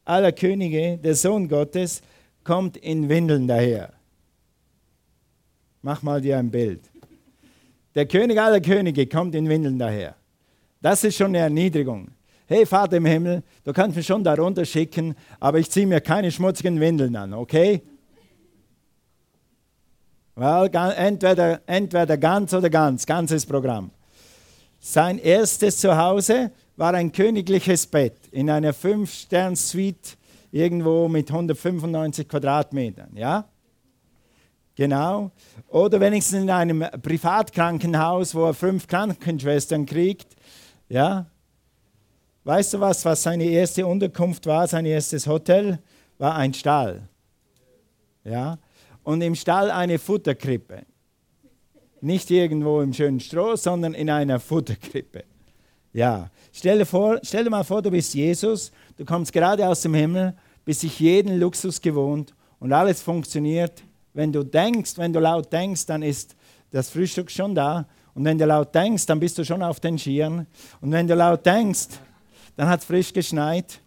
aller 0.06 0.32
Könige, 0.32 0.98
der 0.98 1.16
Sohn 1.16 1.48
Gottes, 1.48 2.02
kommt 2.44 2.78
in 2.78 3.08
Windeln 3.08 3.48
daher. 3.48 3.94
Mach 5.82 6.02
mal 6.02 6.22
dir 6.22 6.38
ein 6.38 6.52
Bild. 6.52 6.82
Der 7.96 8.06
König 8.06 8.40
aller 8.40 8.62
Könige 8.62 9.08
kommt 9.08 9.36
in 9.36 9.48
Windeln 9.48 9.80
daher. 9.80 10.16
Das 10.82 11.04
ist 11.04 11.18
schon 11.18 11.28
eine 11.28 11.40
Erniedrigung. 11.40 12.10
Hey 12.48 12.66
Vater 12.66 12.98
im 12.98 13.06
Himmel, 13.06 13.44
du 13.64 13.72
kannst 13.72 13.96
mich 13.96 14.06
schon 14.06 14.24
darunter 14.24 14.66
schicken, 14.66 15.16
aber 15.40 15.60
ich 15.60 15.72
ziehe 15.72 15.88
mir 15.88 16.02
keine 16.02 16.32
schmutzigen 16.32 16.80
Windeln 16.80 17.16
an, 17.16 17.34
okay? 17.34 17.82
Well, 20.36 20.70
entweder, 20.98 21.62
entweder 21.66 22.18
ganz 22.18 22.54
oder 22.54 22.70
ganz, 22.70 23.06
ganzes 23.06 23.46
Programm. 23.46 23.92
Sein 24.82 25.18
erstes 25.20 25.78
Zuhause 25.78 26.52
war 26.76 26.94
ein 26.94 27.14
königliches 27.14 27.88
Bett 27.88 28.18
in 28.32 28.50
einer 28.50 28.74
Fünf-Stern-Suite 28.74 30.18
irgendwo 30.52 31.08
mit 31.08 31.30
195 31.30 32.28
Quadratmetern, 32.28 33.16
ja? 33.16 33.46
Genau. 34.76 35.32
Oder 35.70 36.00
wenigstens 36.02 36.42
in 36.42 36.50
einem 36.50 36.84
Privatkrankenhaus, 37.02 38.36
wo 38.36 38.46
er 38.48 38.54
fünf 38.54 38.88
Krankenschwestern 38.88 39.86
kriegt 39.86 40.36
ja? 40.92 41.26
Weißt 42.44 42.74
du 42.74 42.80
was, 42.80 43.06
was 43.06 43.24
seine 43.24 43.46
erste 43.46 43.86
Unterkunft 43.86 44.46
war, 44.46 44.68
sein 44.68 44.86
erstes 44.86 45.26
Hotel? 45.26 45.80
War 46.18 46.36
ein 46.36 46.54
Stall. 46.54 47.08
Ja? 48.24 48.58
Und 49.04 49.22
im 49.22 49.36
Stall 49.36 49.72
eine 49.72 49.98
Futterkrippe. 49.98 50.84
Nicht 52.02 52.32
irgendwo 52.32 52.82
im 52.82 52.94
schönen 52.94 53.20
Stroh, 53.20 53.56
sondern 53.56 53.94
in 53.94 54.10
einer 54.10 54.40
Futterkrippe. 54.40 55.24
Ja, 55.94 56.30
stell 56.52 56.80
dir, 56.80 56.86
vor, 56.86 57.20
stell 57.22 57.44
dir 57.44 57.50
mal 57.50 57.64
vor, 57.64 57.82
du 57.82 57.92
bist 57.92 58.14
Jesus, 58.14 58.72
du 58.98 59.06
kommst 59.06 59.32
gerade 59.32 59.68
aus 59.68 59.82
dem 59.82 59.94
Himmel, 59.94 60.34
bist 60.66 60.82
sich 60.82 61.00
jeden 61.00 61.40
Luxus 61.40 61.80
gewohnt 61.82 62.34
und 62.60 62.74
alles 62.74 63.02
funktioniert. 63.02 63.84
Wenn 64.14 64.32
du 64.32 64.44
denkst, 64.44 64.98
wenn 64.98 65.14
du 65.14 65.20
laut 65.20 65.52
denkst, 65.54 65.86
dann 65.86 66.02
ist 66.02 66.36
das 66.72 66.90
Frühstück 66.90 67.30
schon 67.30 67.54
da 67.54 67.86
und 68.14 68.26
wenn 68.26 68.38
du 68.38 68.46
laut 68.46 68.74
denkst, 68.74 69.06
dann 69.06 69.20
bist 69.20 69.38
du 69.38 69.46
schon 69.46 69.62
auf 69.62 69.80
den 69.80 69.98
Skiern. 69.98 70.48
Und 70.82 70.92
wenn 70.92 71.08
du 71.08 71.16
laut 71.16 71.46
denkst, 71.46 71.88
dann 72.56 72.68
hat 72.68 72.82
es 72.82 72.86
frisch 72.86 73.14
geschneit. 73.14 73.80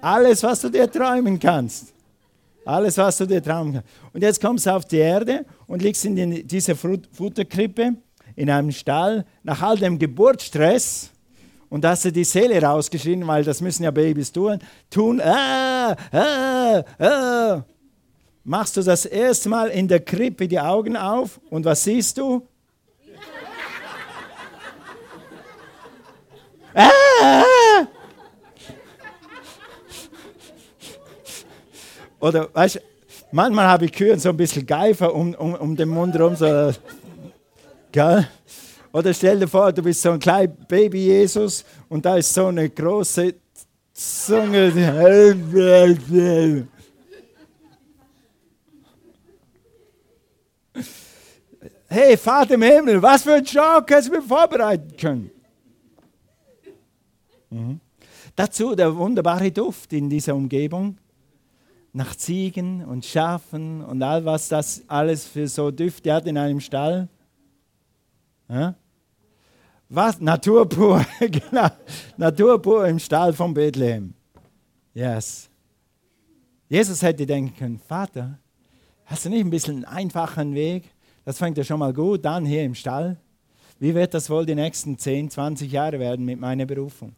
Alles, 0.00 0.42
was 0.42 0.60
du 0.60 0.68
dir 0.68 0.90
träumen 0.90 1.38
kannst. 1.38 1.92
Alles, 2.66 2.98
was 2.98 3.16
du 3.18 3.26
dir 3.26 3.42
träumen 3.42 3.74
kannst. 3.74 3.88
Und 4.12 4.22
jetzt 4.22 4.40
kommst 4.40 4.66
du 4.66 4.70
auf 4.74 4.84
die 4.84 4.96
Erde 4.96 5.46
und 5.68 5.82
liegst 5.82 6.04
in 6.04 6.46
dieser 6.46 6.74
Futterkrippe 6.74 7.94
in 8.34 8.50
einem 8.50 8.72
Stall 8.72 9.24
nach 9.44 9.62
all 9.62 9.78
dem 9.78 9.98
Geburtsstress 9.98 11.10
und 11.68 11.84
hast 11.84 12.04
du 12.04 12.12
die 12.12 12.24
Seele 12.24 12.60
rausgeschrien, 12.60 13.24
weil 13.26 13.44
das 13.44 13.60
müssen 13.60 13.84
ja 13.84 13.92
Babys 13.92 14.32
tun, 14.32 14.58
tun, 14.90 15.20
ah, 15.20 15.96
ah, 16.10 16.84
ah. 16.98 17.64
machst 18.42 18.76
du 18.76 18.82
das 18.82 19.06
erste 19.06 19.48
Mal 19.48 19.68
in 19.68 19.86
der 19.86 20.00
Krippe 20.00 20.48
die 20.48 20.58
Augen 20.58 20.96
auf 20.96 21.40
und 21.50 21.64
was 21.64 21.84
siehst 21.84 22.18
du? 22.18 22.46
Ah! 26.74 27.05
Oder 32.26 32.52
weißt 32.52 32.80
manchmal 33.30 33.68
habe 33.68 33.84
ich 33.84 33.92
Kühe 33.92 34.18
so 34.18 34.30
ein 34.30 34.36
bisschen 34.36 34.66
Geifer 34.66 35.14
um, 35.14 35.32
um, 35.34 35.54
um 35.54 35.76
den 35.76 35.88
Mund 35.88 36.18
rum, 36.18 36.34
so, 36.34 36.72
gell? 37.92 38.28
Oder 38.92 39.14
stell 39.14 39.38
dir 39.38 39.46
vor, 39.46 39.72
du 39.72 39.82
bist 39.82 40.02
so 40.02 40.10
ein 40.10 40.18
kleiner 40.18 40.48
Baby 40.48 41.04
Jesus 41.04 41.64
und 41.88 42.04
da 42.04 42.16
ist 42.16 42.34
so 42.34 42.46
eine 42.46 42.68
große 42.68 43.34
Zunge. 43.92 44.72
Hey, 51.88 52.16
Vater 52.16 52.54
im 52.54 52.62
Himmel, 52.62 53.00
was 53.00 53.22
für 53.22 53.34
ein 53.34 53.46
Schock 53.46 53.88
hättest 53.88 54.08
du 54.08 54.12
mir 54.14 54.22
vorbereiten 54.22 54.96
können? 54.96 55.30
Mhm. 57.50 57.80
Dazu 58.34 58.74
der 58.74 58.96
wunderbare 58.96 59.52
Duft 59.52 59.92
in 59.92 60.10
dieser 60.10 60.34
Umgebung 60.34 60.98
nach 61.96 62.14
Ziegen 62.14 62.84
und 62.84 63.06
Schafen 63.06 63.82
und 63.82 64.02
all 64.02 64.24
was 64.26 64.48
das 64.48 64.84
alles 64.86 65.26
für 65.26 65.48
so 65.48 65.70
Düfte 65.70 66.12
hat 66.12 66.26
in 66.26 66.36
einem 66.36 66.60
Stall. 66.60 67.08
Ja? 68.50 68.74
Was? 69.88 70.20
Natur 70.20 70.68
pur, 70.68 71.02
genau. 71.20 71.68
Natur 72.18 72.86
im 72.86 72.98
Stall 72.98 73.32
von 73.32 73.54
Bethlehem. 73.54 74.12
Yes. 74.92 75.48
Jesus 76.68 77.00
hätte 77.00 77.24
denken 77.24 77.56
können, 77.56 77.78
Vater, 77.78 78.38
hast 79.06 79.24
du 79.24 79.30
nicht 79.30 79.40
ein 79.40 79.50
bisschen 79.50 79.76
einen 79.76 79.84
einfachen 79.86 80.54
Weg? 80.54 80.92
Das 81.24 81.38
fängt 81.38 81.56
ja 81.56 81.64
schon 81.64 81.78
mal 81.78 81.94
gut 81.94 82.26
an 82.26 82.44
hier 82.44 82.64
im 82.64 82.74
Stall. 82.74 83.16
Wie 83.78 83.94
wird 83.94 84.12
das 84.12 84.28
wohl 84.28 84.44
die 84.44 84.54
nächsten 84.54 84.98
10, 84.98 85.30
20 85.30 85.72
Jahre 85.72 85.98
werden 85.98 86.26
mit 86.26 86.38
meiner 86.38 86.66
Berufung? 86.66 87.14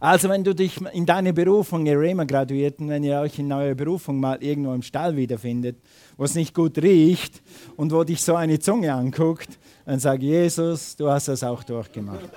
Also 0.00 0.28
wenn 0.28 0.44
du 0.44 0.54
dich 0.54 0.80
in 0.92 1.06
deine 1.06 1.32
Berufung, 1.32 1.84
ihr 1.86 1.98
Rema-Graduierten, 1.98 2.88
wenn 2.88 3.02
ihr 3.02 3.18
euch 3.18 3.38
in 3.38 3.52
eurer 3.52 3.74
Berufung 3.74 4.20
mal 4.20 4.42
irgendwo 4.42 4.72
im 4.72 4.82
Stall 4.82 5.16
wiederfindet, 5.16 5.76
wo 6.16 6.24
es 6.24 6.34
nicht 6.34 6.54
gut 6.54 6.78
riecht 6.78 7.42
und 7.76 7.92
wo 7.92 8.04
dich 8.04 8.22
so 8.22 8.36
eine 8.36 8.58
Zunge 8.60 8.92
anguckt, 8.92 9.58
dann 9.84 9.98
sag 9.98 10.22
Jesus, 10.22 10.94
du 10.94 11.10
hast 11.10 11.28
das 11.28 11.42
auch 11.42 11.64
durchgemacht. 11.64 12.30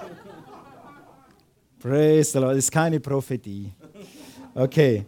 Praise 1.80 2.32
the 2.32 2.40
Lord, 2.40 2.52
das 2.52 2.66
ist 2.66 2.72
keine 2.72 3.00
Prophetie. 3.00 3.72
Okay, 4.56 5.06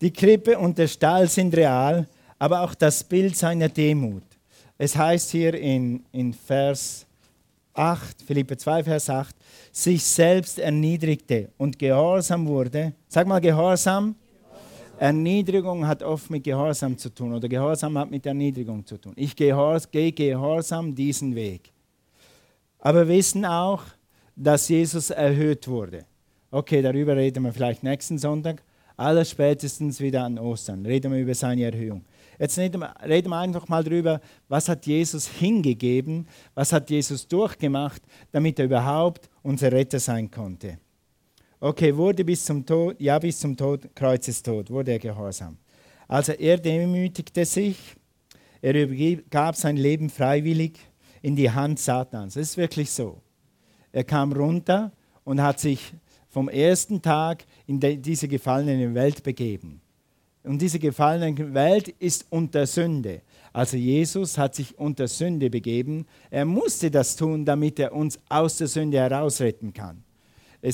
die 0.00 0.12
Krippe 0.12 0.58
und 0.58 0.78
der 0.78 0.88
Stall 0.88 1.28
sind 1.28 1.54
real, 1.54 2.08
aber 2.38 2.62
auch 2.62 2.74
das 2.74 3.04
Bild 3.04 3.36
seiner 3.36 3.68
Demut. 3.68 4.22
Es 4.78 4.96
heißt 4.96 5.30
hier 5.30 5.54
in, 5.54 6.02
in 6.12 6.32
Vers 6.32 7.06
8, 7.80 8.22
Philippe 8.26 8.58
2, 8.58 8.84
Vers 8.84 9.08
8, 9.08 9.34
sich 9.72 10.04
selbst 10.04 10.58
erniedrigte 10.58 11.48
und 11.56 11.78
gehorsam 11.78 12.46
wurde. 12.46 12.92
Sag 13.08 13.26
mal 13.26 13.40
Gehorsam. 13.40 14.14
Erniedrigung 14.98 15.86
hat 15.86 16.02
oft 16.02 16.28
mit 16.28 16.44
Gehorsam 16.44 16.98
zu 16.98 17.08
tun 17.08 17.32
oder 17.32 17.48
Gehorsam 17.48 17.96
hat 17.96 18.10
mit 18.10 18.26
Erniedrigung 18.26 18.84
zu 18.84 18.98
tun. 18.98 19.14
Ich 19.16 19.34
gehe 19.34 20.12
gehorsam 20.12 20.94
diesen 20.94 21.34
Weg. 21.34 21.72
Aber 22.80 23.08
wir 23.08 23.16
wissen 23.16 23.46
auch, 23.46 23.82
dass 24.36 24.68
Jesus 24.68 25.08
erhöht 25.08 25.66
wurde. 25.66 26.04
Okay, 26.50 26.82
darüber 26.82 27.16
reden 27.16 27.44
wir 27.44 27.52
vielleicht 27.52 27.82
nächsten 27.82 28.18
Sonntag. 28.18 28.62
Alles 28.98 29.30
spätestens 29.30 30.00
wieder 30.00 30.24
an 30.24 30.38
Ostern. 30.38 30.84
Reden 30.84 31.12
wir 31.12 31.20
über 31.20 31.34
seine 31.34 31.62
Erhöhung. 31.62 32.04
Jetzt 32.40 32.56
reden 32.56 32.80
wir 32.80 33.36
einfach 33.38 33.68
mal 33.68 33.84
darüber, 33.84 34.18
was 34.48 34.66
hat 34.70 34.86
Jesus 34.86 35.28
hingegeben, 35.28 36.26
was 36.54 36.72
hat 36.72 36.88
Jesus 36.88 37.28
durchgemacht, 37.28 38.00
damit 38.32 38.58
er 38.58 38.64
überhaupt 38.64 39.28
unser 39.42 39.70
Retter 39.70 40.00
sein 40.00 40.30
konnte. 40.30 40.78
Okay, 41.60 41.94
wurde 41.94 42.24
bis 42.24 42.42
zum 42.42 42.64
Tod, 42.64 42.98
ja 42.98 43.18
bis 43.18 43.38
zum 43.38 43.54
Tod, 43.54 43.94
Kreuzestod, 43.94 44.70
wurde 44.70 44.92
er 44.92 44.98
gehorsam. 44.98 45.58
Also 46.08 46.32
er 46.32 46.56
demütigte 46.56 47.44
sich, 47.44 47.76
er 48.62 48.74
übergab 48.74 49.54
sein 49.54 49.76
Leben 49.76 50.08
freiwillig 50.08 50.78
in 51.20 51.36
die 51.36 51.50
Hand 51.50 51.78
Satans. 51.78 52.34
Das 52.34 52.48
ist 52.48 52.56
wirklich 52.56 52.90
so. 52.90 53.20
Er 53.92 54.04
kam 54.04 54.32
runter 54.32 54.92
und 55.24 55.42
hat 55.42 55.60
sich 55.60 55.92
vom 56.30 56.48
ersten 56.48 57.02
Tag 57.02 57.44
in 57.66 57.78
diese 58.00 58.28
gefallene 58.28 58.94
Welt 58.94 59.22
begeben. 59.22 59.79
Und 60.42 60.60
diese 60.62 60.78
gefallene 60.78 61.54
Welt 61.54 61.88
ist 61.88 62.26
unter 62.30 62.66
Sünde. 62.66 63.22
Also 63.52 63.76
Jesus 63.76 64.38
hat 64.38 64.54
sich 64.54 64.78
unter 64.78 65.06
Sünde 65.06 65.50
begeben. 65.50 66.06
Er 66.30 66.44
musste 66.44 66.90
das 66.90 67.16
tun, 67.16 67.44
damit 67.44 67.78
er 67.78 67.92
uns 67.92 68.18
aus 68.28 68.56
der 68.56 68.68
Sünde 68.68 68.98
herausretten 68.98 69.72
kann. 69.72 70.02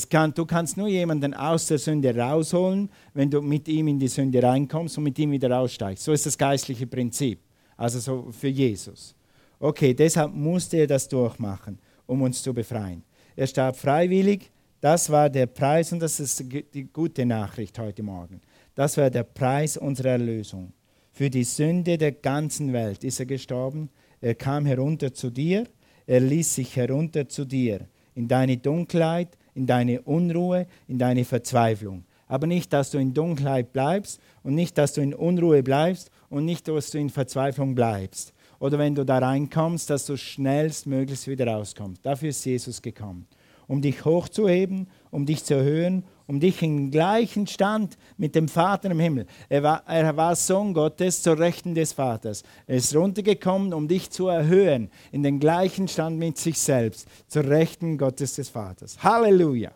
Kann. 0.09 0.33
Du 0.33 0.45
kannst 0.45 0.75
nur 0.75 0.89
jemanden 0.89 1.33
aus 1.33 1.67
der 1.67 1.77
Sünde 1.77 2.13
rausholen, 2.15 2.89
wenn 3.13 3.29
du 3.29 3.41
mit 3.41 3.69
ihm 3.69 3.87
in 3.87 3.97
die 3.97 4.09
Sünde 4.09 4.43
reinkommst 4.43 4.97
und 4.97 5.05
mit 5.05 5.17
ihm 5.17 5.31
wieder 5.31 5.57
aussteigst. 5.57 6.03
So 6.03 6.11
ist 6.11 6.25
das 6.25 6.37
geistliche 6.37 6.85
Prinzip. 6.85 7.39
Also 7.77 7.99
so 7.99 8.31
für 8.31 8.49
Jesus. 8.49 9.15
Okay, 9.59 9.93
deshalb 9.93 10.33
musste 10.33 10.77
er 10.77 10.87
das 10.87 11.07
durchmachen, 11.07 11.79
um 12.05 12.21
uns 12.21 12.43
zu 12.43 12.53
befreien. 12.53 13.01
Er 13.35 13.47
starb 13.47 13.77
freiwillig. 13.77 14.51
Das 14.81 15.09
war 15.09 15.29
der 15.29 15.47
Preis 15.47 15.91
und 15.93 15.99
das 15.99 16.19
ist 16.19 16.43
die 16.73 16.83
gute 16.91 17.25
Nachricht 17.25 17.79
heute 17.79 18.03
Morgen. 18.03 18.41
Das 18.77 18.95
war 18.95 19.09
der 19.09 19.23
Preis 19.23 19.75
unserer 19.75 20.11
Erlösung. 20.11 20.71
Für 21.11 21.31
die 21.31 21.45
Sünde 21.45 21.97
der 21.97 22.11
ganzen 22.11 22.73
Welt 22.73 23.03
ist 23.03 23.19
er 23.19 23.25
gestorben. 23.25 23.89
Er 24.21 24.35
kam 24.35 24.67
herunter 24.67 25.11
zu 25.11 25.31
dir. 25.31 25.65
Er 26.05 26.19
ließ 26.19 26.53
sich 26.53 26.75
herunter 26.75 27.27
zu 27.27 27.43
dir. 27.43 27.87
In 28.13 28.27
deine 28.27 28.57
Dunkelheit, 28.57 29.35
in 29.55 29.65
deine 29.65 30.03
Unruhe, 30.03 30.67
in 30.87 30.99
deine 30.99 31.25
Verzweiflung. 31.25 32.03
Aber 32.27 32.45
nicht, 32.45 32.71
dass 32.71 32.91
du 32.91 32.99
in 32.99 33.15
Dunkelheit 33.15 33.73
bleibst 33.73 34.21
und 34.43 34.53
nicht, 34.53 34.77
dass 34.77 34.93
du 34.93 35.01
in 35.01 35.15
Unruhe 35.15 35.63
bleibst 35.63 36.11
und 36.29 36.45
nicht, 36.45 36.67
dass 36.67 36.91
du 36.91 36.99
in 36.99 37.09
Verzweiflung 37.09 37.73
bleibst. 37.73 38.31
Oder 38.59 38.77
wenn 38.77 38.93
du 38.93 39.03
da 39.03 39.17
reinkommst, 39.17 39.89
dass 39.89 40.05
du 40.05 40.17
schnellstmöglichst 40.17 41.27
wieder 41.27 41.47
rauskommst. 41.47 42.05
Dafür 42.05 42.29
ist 42.29 42.45
Jesus 42.45 42.79
gekommen. 42.83 43.25
Um 43.65 43.81
dich 43.81 44.05
hochzuheben, 44.05 44.87
um 45.09 45.25
dich 45.25 45.43
zu 45.43 45.55
erhöhen 45.55 46.03
um 46.27 46.39
dich 46.39 46.61
in 46.61 46.91
gleichen 46.91 47.47
Stand 47.47 47.97
mit 48.17 48.35
dem 48.35 48.47
Vater 48.47 48.91
im 48.91 48.99
Himmel. 48.99 49.25
Er 49.49 49.63
war, 49.63 49.83
er 49.87 50.15
war 50.15 50.35
Sohn 50.35 50.73
Gottes 50.73 51.23
zur 51.23 51.39
Rechten 51.39 51.73
des 51.73 51.93
Vaters. 51.93 52.43
Er 52.67 52.75
ist 52.75 52.95
runtergekommen, 52.95 53.73
um 53.73 53.87
dich 53.87 54.09
zu 54.09 54.27
erhöhen, 54.27 54.91
in 55.11 55.23
den 55.23 55.39
gleichen 55.39 55.87
Stand 55.87 56.19
mit 56.19 56.37
sich 56.37 56.59
selbst, 56.59 57.07
zur 57.27 57.45
Rechten 57.45 57.97
Gottes 57.97 58.35
des 58.35 58.49
Vaters. 58.49 59.01
Halleluja. 59.01 59.71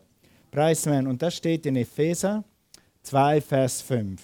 Preis 0.52 0.86
Und 0.86 1.22
das 1.22 1.36
steht 1.36 1.66
in 1.66 1.78
Epheser 1.78 2.44
2, 3.04 3.40
Vers 3.40 3.82
5. 3.82 4.22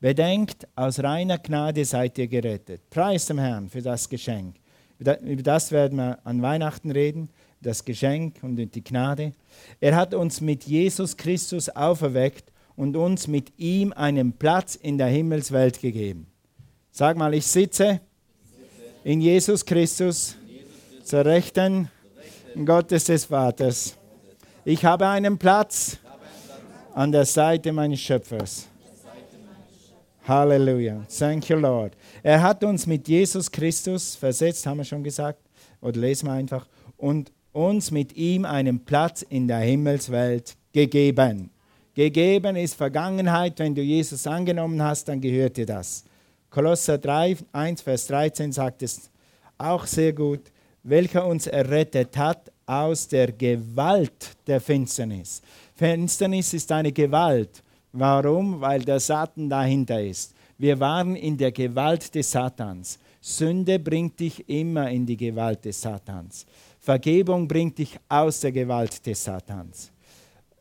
Bedenkt, 0.00 0.66
aus 0.74 1.02
reiner 1.02 1.38
Gnade 1.38 1.84
seid 1.84 2.18
ihr 2.18 2.26
gerettet. 2.26 2.90
Preis 2.90 3.26
dem 3.26 3.38
Herrn 3.38 3.68
für 3.68 3.82
das 3.82 4.08
Geschenk. 4.08 4.56
Über 4.98 5.42
das 5.42 5.70
werden 5.70 5.98
wir 5.98 6.18
an 6.24 6.42
Weihnachten 6.42 6.90
reden 6.90 7.30
das 7.60 7.84
Geschenk 7.84 8.36
und 8.42 8.56
die 8.56 8.84
Gnade. 8.84 9.32
Er 9.80 9.96
hat 9.96 10.14
uns 10.14 10.40
mit 10.40 10.64
Jesus 10.64 11.16
Christus 11.16 11.68
auferweckt 11.68 12.52
und 12.76 12.96
uns 12.96 13.26
mit 13.26 13.52
ihm 13.58 13.92
einen 13.92 14.32
Platz 14.32 14.76
in 14.76 14.98
der 14.98 15.08
Himmelswelt 15.08 15.80
gegeben. 15.80 16.26
Sag 16.92 17.16
mal, 17.16 17.34
ich 17.34 17.46
sitze 17.46 18.00
in 19.04 19.20
Jesus 19.20 19.64
Christus 19.64 20.36
zur 21.02 21.24
Rechten 21.24 21.90
Gottes 22.64 23.04
des 23.04 23.24
Vaters. 23.24 23.96
Ich 24.64 24.84
habe 24.84 25.06
einen 25.08 25.38
Platz 25.38 25.98
an 26.94 27.12
der 27.12 27.24
Seite 27.24 27.72
meines 27.72 28.00
Schöpfers. 28.00 28.68
Halleluja. 30.26 31.06
Thank 31.08 31.48
you, 31.48 31.56
Lord. 31.56 31.96
Er 32.22 32.42
hat 32.42 32.62
uns 32.62 32.86
mit 32.86 33.08
Jesus 33.08 33.50
Christus 33.50 34.14
versetzt, 34.14 34.66
haben 34.66 34.76
wir 34.76 34.84
schon 34.84 35.02
gesagt, 35.02 35.40
oder 35.80 35.98
lesen 35.98 36.26
wir 36.26 36.32
einfach, 36.32 36.66
und 36.98 37.32
uns 37.52 37.90
mit 37.90 38.16
ihm 38.16 38.44
einen 38.44 38.84
Platz 38.84 39.22
in 39.22 39.48
der 39.48 39.60
Himmelswelt 39.60 40.56
gegeben. 40.72 41.50
Gegeben 41.94 42.56
ist 42.56 42.74
Vergangenheit. 42.74 43.58
Wenn 43.58 43.74
du 43.74 43.82
Jesus 43.82 44.26
angenommen 44.26 44.82
hast, 44.82 45.08
dann 45.08 45.20
gehört 45.20 45.56
dir 45.56 45.66
das. 45.66 46.04
Kolosser 46.50 46.98
3, 46.98 47.36
1, 47.52 47.82
Vers 47.82 48.06
13 48.06 48.52
sagt 48.52 48.82
es 48.82 49.10
auch 49.58 49.84
sehr 49.86 50.12
gut, 50.12 50.40
welcher 50.82 51.26
uns 51.26 51.46
errettet 51.46 52.16
hat 52.16 52.52
aus 52.66 53.08
der 53.08 53.32
Gewalt 53.32 54.36
der 54.46 54.60
Finsternis. 54.60 55.42
Finsternis 55.74 56.54
ist 56.54 56.70
eine 56.70 56.92
Gewalt. 56.92 57.62
Warum? 57.92 58.60
Weil 58.60 58.82
der 58.82 59.00
Satan 59.00 59.48
dahinter 59.48 60.00
ist. 60.00 60.34
Wir 60.56 60.78
waren 60.78 61.16
in 61.16 61.36
der 61.36 61.52
Gewalt 61.52 62.14
des 62.14 62.30
Satans. 62.30 62.98
Sünde 63.20 63.78
bringt 63.78 64.20
dich 64.20 64.48
immer 64.48 64.90
in 64.90 65.04
die 65.04 65.16
Gewalt 65.16 65.64
des 65.64 65.80
Satans. 65.80 66.46
Vergebung 66.88 67.46
bringt 67.46 67.76
dich 67.76 68.00
aus 68.08 68.40
der 68.40 68.50
Gewalt 68.50 69.04
des 69.04 69.22
Satans. 69.22 69.92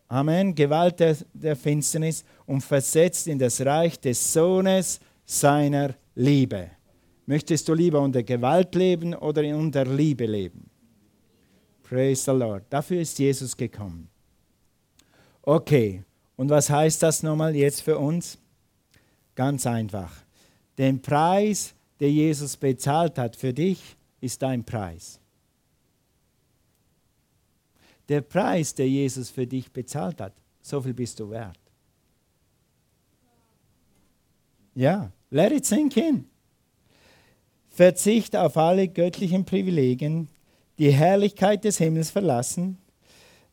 Amen. 0.10 0.54
Gewalt 0.54 1.00
der, 1.00 1.16
der 1.34 1.56
Finsternis 1.56 2.26
und 2.46 2.60
versetzt 2.60 3.28
in 3.28 3.40
das 3.40 3.62
Reich 3.62 3.98
des 3.98 4.34
Sohnes 4.34 5.00
seiner 5.26 5.96
Liebe. 6.16 6.72
Möchtest 7.28 7.66
du 7.70 7.74
lieber 7.74 8.02
unter 8.02 8.24
Gewalt 8.24 8.76
leben 8.76 9.16
oder 9.16 9.42
unter 9.56 9.86
Liebe 9.86 10.26
leben? 10.26 10.70
Praise 11.84 12.26
the 12.26 12.38
Lord. 12.38 12.66
Dafür 12.70 13.00
ist 13.00 13.18
Jesus 13.18 13.56
gekommen. 13.56 14.10
Okay, 15.44 16.04
und 16.36 16.50
was 16.50 16.70
heißt 16.70 17.04
das 17.04 17.24
nochmal 17.24 17.56
jetzt 17.56 17.84
für 17.84 17.98
uns? 17.98 18.38
Ganz 19.34 19.66
einfach. 19.66 20.12
Den 20.78 21.02
Preis, 21.02 21.74
den 22.02 22.14
Jesus 22.14 22.58
bezahlt 22.58 23.18
hat 23.18 23.38
für 23.38 23.54
dich, 23.54 23.96
ist 24.20 24.42
dein 24.42 24.66
Preis. 24.66 25.22
Der 28.10 28.22
Preis, 28.22 28.74
der 28.74 28.88
Jesus 28.88 29.30
für 29.30 29.46
dich 29.46 29.72
bezahlt 29.72 30.22
hat, 30.22 30.34
so 30.62 30.82
viel 30.82 30.94
bist 30.94 31.20
du 31.20 31.30
wert. 31.30 31.60
Ja, 34.76 35.12
let 35.30 35.52
it 35.52 35.66
sink 35.66 35.98
in. 35.98 36.26
Verzicht 37.70 38.36
auf 38.36 38.58
alle 38.58 38.88
göttlichen 38.88 39.46
Privilegien, 39.46 40.30
die 40.78 40.92
Herrlichkeit 40.92 41.64
des 41.64 41.78
Himmels 41.78 42.12
verlassen, 42.12 42.78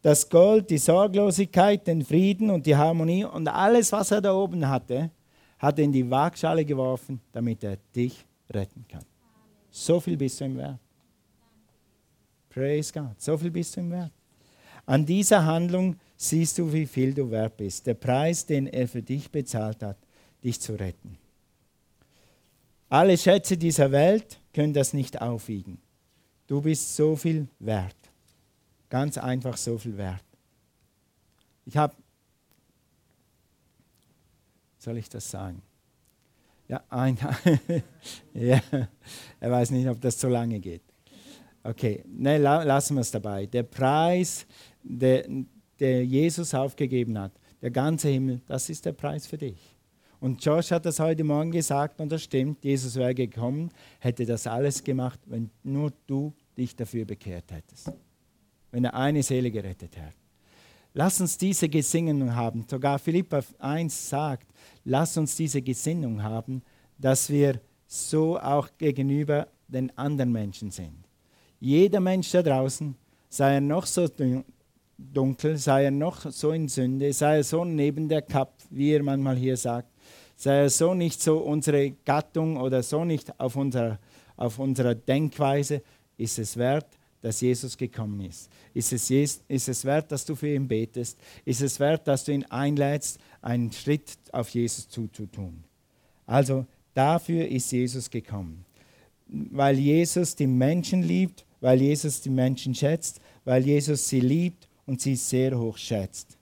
das 0.02 0.28
Gold, 0.28 0.68
die 0.68 0.78
Sorglosigkeit, 0.78 1.86
den 1.86 2.04
Frieden 2.04 2.50
und 2.50 2.66
die 2.66 2.76
Harmonie 2.76 3.24
und 3.24 3.48
alles, 3.48 3.90
was 3.90 4.10
er 4.10 4.20
da 4.20 4.34
oben 4.34 4.68
hatte, 4.68 5.10
hat 5.58 5.78
er 5.78 5.84
in 5.86 5.92
die 5.92 6.10
Waagschale 6.10 6.64
geworfen, 6.64 7.20
damit 7.32 7.64
er 7.64 7.78
dich 7.96 8.24
retten 8.50 8.84
kann. 8.86 9.04
So 9.70 9.98
viel 10.00 10.16
bist 10.16 10.40
du 10.40 10.44
im 10.44 10.58
Wert. 10.58 10.78
Praise 12.50 12.92
God. 12.92 13.18
So 13.20 13.36
viel 13.38 13.50
bist 13.50 13.74
du 13.76 13.80
im 13.80 13.90
Wert. 13.90 14.12
An 14.86 15.06
dieser 15.06 15.44
Handlung 15.44 15.96
siehst 16.16 16.58
du, 16.58 16.72
wie 16.72 16.86
viel 16.86 17.14
du 17.14 17.30
wert 17.30 17.56
bist. 17.56 17.86
Der 17.86 17.94
Preis, 17.94 18.46
den 18.46 18.66
er 18.66 18.86
für 18.88 19.02
dich 19.02 19.30
bezahlt 19.30 19.82
hat, 19.82 19.96
dich 20.42 20.60
zu 20.60 20.74
retten. 20.74 21.18
Alle 22.88 23.16
Schätze 23.16 23.56
dieser 23.56 23.90
Welt 23.90 24.38
können 24.52 24.72
das 24.72 24.92
nicht 24.92 25.20
aufwiegen. 25.20 25.78
Du 26.46 26.60
bist 26.60 26.94
so 26.94 27.16
viel 27.16 27.48
wert. 27.58 27.96
Ganz 28.90 29.18
einfach 29.18 29.56
so 29.56 29.78
viel 29.78 29.96
wert. 29.96 30.22
Ich 31.64 31.76
habe, 31.76 31.94
soll 34.78 34.98
ich 34.98 35.08
das 35.08 35.28
sagen? 35.30 35.62
Ja, 36.68 36.82
ein, 36.90 37.18
ja, 38.34 38.60
er 39.40 39.50
weiß 39.50 39.70
nicht, 39.70 39.88
ob 39.88 40.00
das 40.00 40.20
so 40.20 40.28
lange 40.28 40.60
geht. 40.60 40.82
Okay, 41.64 42.04
ne, 42.06 42.36
la, 42.36 42.62
lassen 42.62 42.94
wir 42.94 43.00
es 43.00 43.10
dabei. 43.10 43.46
Der 43.46 43.62
Preis, 43.62 44.46
der, 44.82 45.26
der 45.80 46.04
Jesus 46.04 46.54
aufgegeben 46.54 47.18
hat, 47.18 47.32
der 47.62 47.70
ganze 47.70 48.08
Himmel, 48.10 48.42
das 48.46 48.68
ist 48.68 48.84
der 48.84 48.92
Preis 48.92 49.26
für 49.26 49.38
dich. 49.38 49.74
Und 50.20 50.44
Josh 50.44 50.70
hat 50.70 50.84
das 50.84 51.00
heute 51.00 51.24
Morgen 51.24 51.50
gesagt 51.50 52.00
und 52.00 52.12
das 52.12 52.22
stimmt. 52.22 52.62
Jesus 52.64 52.96
wäre 52.96 53.14
gekommen, 53.14 53.70
hätte 53.98 54.26
das 54.26 54.46
alles 54.46 54.84
gemacht, 54.84 55.18
wenn 55.26 55.50
nur 55.62 55.92
du 56.06 56.34
dich 56.56 56.76
dafür 56.76 57.06
bekehrt 57.06 57.50
hättest. 57.50 57.90
Wenn 58.70 58.84
er 58.84 58.94
eine 58.94 59.22
Seele 59.22 59.50
gerettet 59.50 59.96
hätte. 59.96 60.16
Lass 60.92 61.20
uns 61.20 61.36
diese 61.36 61.68
Gesinnung 61.68 62.34
haben. 62.34 62.66
Sogar 62.70 62.98
Philippa 62.98 63.40
1 63.58 64.08
sagt, 64.10 64.48
lass 64.84 65.16
uns 65.16 65.34
diese 65.34 65.60
Gesinnung 65.60 66.22
haben, 66.22 66.62
dass 66.98 67.28
wir 67.30 67.60
so 67.86 68.38
auch 68.38 68.68
gegenüber 68.78 69.48
den 69.66 69.96
anderen 69.98 70.30
Menschen 70.30 70.70
sind. 70.70 71.03
Jeder 71.64 72.00
Mensch 72.00 72.30
da 72.30 72.42
draußen, 72.42 72.94
sei 73.30 73.54
er 73.54 73.60
noch 73.62 73.86
so 73.86 74.06
dunkel, 74.98 75.56
sei 75.56 75.84
er 75.84 75.90
noch 75.90 76.30
so 76.30 76.50
in 76.50 76.68
Sünde, 76.68 77.10
sei 77.14 77.38
er 77.38 77.42
so 77.42 77.64
neben 77.64 78.06
der 78.06 78.20
Kap, 78.20 78.52
wie 78.68 78.92
er 78.92 79.02
manchmal 79.02 79.36
hier 79.36 79.56
sagt, 79.56 79.88
sei 80.36 80.58
er 80.58 80.68
so 80.68 80.92
nicht 80.92 81.22
so 81.22 81.38
unsere 81.38 81.92
Gattung 82.04 82.58
oder 82.58 82.82
so 82.82 83.06
nicht 83.06 83.40
auf 83.40 83.56
unserer, 83.56 83.98
auf 84.36 84.58
unserer 84.58 84.94
Denkweise, 84.94 85.80
ist 86.18 86.38
es 86.38 86.54
wert, 86.58 86.98
dass 87.22 87.40
Jesus 87.40 87.78
gekommen 87.78 88.20
ist. 88.20 88.50
Ist 88.74 88.92
es, 88.92 89.10
ist 89.10 89.68
es 89.70 89.86
wert, 89.86 90.12
dass 90.12 90.26
du 90.26 90.34
für 90.34 90.54
ihn 90.54 90.68
betest? 90.68 91.18
Ist 91.46 91.62
es 91.62 91.80
wert, 91.80 92.06
dass 92.06 92.24
du 92.24 92.32
ihn 92.32 92.44
einlädst, 92.44 93.18
einen 93.40 93.72
Schritt 93.72 94.18
auf 94.32 94.50
Jesus 94.50 94.86
zuzutun? 94.90 95.64
Also 96.26 96.66
dafür 96.92 97.48
ist 97.48 97.72
Jesus 97.72 98.10
gekommen. 98.10 98.66
Weil 99.26 99.78
Jesus 99.78 100.36
die 100.36 100.46
Menschen 100.46 101.02
liebt, 101.02 101.46
weil 101.64 101.80
Jesus 101.80 102.20
die 102.20 102.28
Menschen 102.28 102.74
schätzt, 102.74 103.22
weil 103.46 103.64
Jesus 103.64 104.06
sie 104.06 104.20
liebt 104.20 104.68
und 104.84 105.00
sie 105.00 105.16
sehr 105.16 105.58
hoch 105.58 105.78
schätzt. 105.78 106.36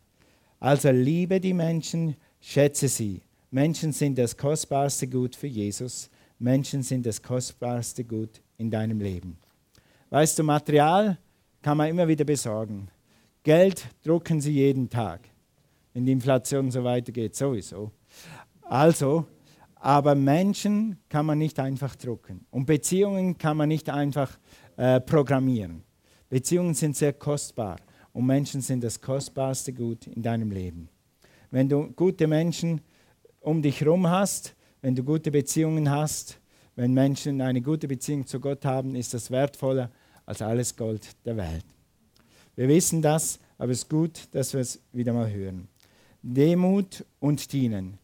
Also 0.59 0.91
liebe 0.91 1.39
die 1.39 1.55
Menschen, 1.55 2.17
schätze 2.41 2.89
sie. 2.89 3.21
Menschen 3.53 3.93
sind 3.93 4.19
das 4.19 4.37
kostbarste 4.37 5.07
Gut 5.07 5.37
für 5.37 5.47
Jesus. 5.47 6.11
Menschen 6.41 6.83
sind 6.83 7.07
das 7.07 7.23
kostbarste 7.23 8.03
Gut 8.03 8.41
in 8.59 8.69
deinem 8.69 9.01
Leben. 9.01 9.39
Weißt 10.11 10.41
du, 10.41 10.43
Material 10.43 11.17
kann 11.63 11.77
man 11.77 11.89
immer 11.89 12.09
wieder 12.09 12.25
besorgen. 12.25 12.89
Geld 13.45 13.87
drucken 14.03 14.41
sie 14.41 14.55
jeden 14.55 14.91
Tag. 14.91 15.21
Wenn 15.95 16.05
die 16.05 16.11
Inflation 16.11 16.69
so 16.73 16.83
weitergeht, 16.83 17.37
sowieso. 17.37 17.93
Also, 18.63 19.27
aber 19.77 20.17
Menschen 20.17 20.99
kann 21.09 21.27
man 21.27 21.39
nicht 21.39 21.61
einfach 21.61 21.95
drucken. 21.95 22.45
Und 22.51 22.67
Beziehungen 22.67 23.39
kann 23.39 23.57
man 23.57 23.69
nicht 23.69 23.89
einfach 23.89 24.37
äh, 24.83 25.01
programmieren. 25.01 25.85
Beziehungen 26.29 26.75
sind 26.75 26.97
sehr 26.97 27.12
kostbar. 27.12 27.77
Und 28.12 28.27
Menschen 28.27 28.61
sind 28.61 28.83
das 28.83 29.01
kostbarste 29.01 29.73
Gut 29.73 30.09
in 30.09 30.23
deinem 30.23 30.51
Leben. 30.51 30.88
Wenn 31.53 31.68
du 31.68 31.92
gute 31.92 32.27
Menschen 32.27 32.81
um 33.38 33.62
dich 33.62 33.81
herum 33.81 34.09
hast, 34.09 34.57
wenn 34.81 34.97
du 34.97 35.05
gute 35.05 35.31
Beziehungen 35.31 35.88
hast, 35.88 36.40
wenn 36.75 36.92
Menschen 36.92 37.40
eine 37.40 37.62
gute 37.62 37.87
Beziehung 37.87 38.27
zu 38.27 38.40
Gott 38.40 38.64
haben, 38.64 38.97
ist 38.97 39.14
das 39.14 39.31
wertvoller 39.31 39.88
als 40.27 40.42
alles 40.42 40.75
Gold 40.75 41.07
der 41.25 41.37
Welt. 41.37 41.64
Wir 42.57 42.66
wissen 42.66 43.03
das, 43.03 43.38
aber 43.59 43.71
es 43.71 43.85
ist 43.85 43.88
gut, 43.88 44.29
dass 44.33 44.53
wir 44.53 44.62
es 44.62 44.81
wieder 44.92 45.12
mal 45.12 45.31
hören. 45.31 45.68
Demut 46.23 47.05
und 47.21 47.53
Dienen 47.53 47.99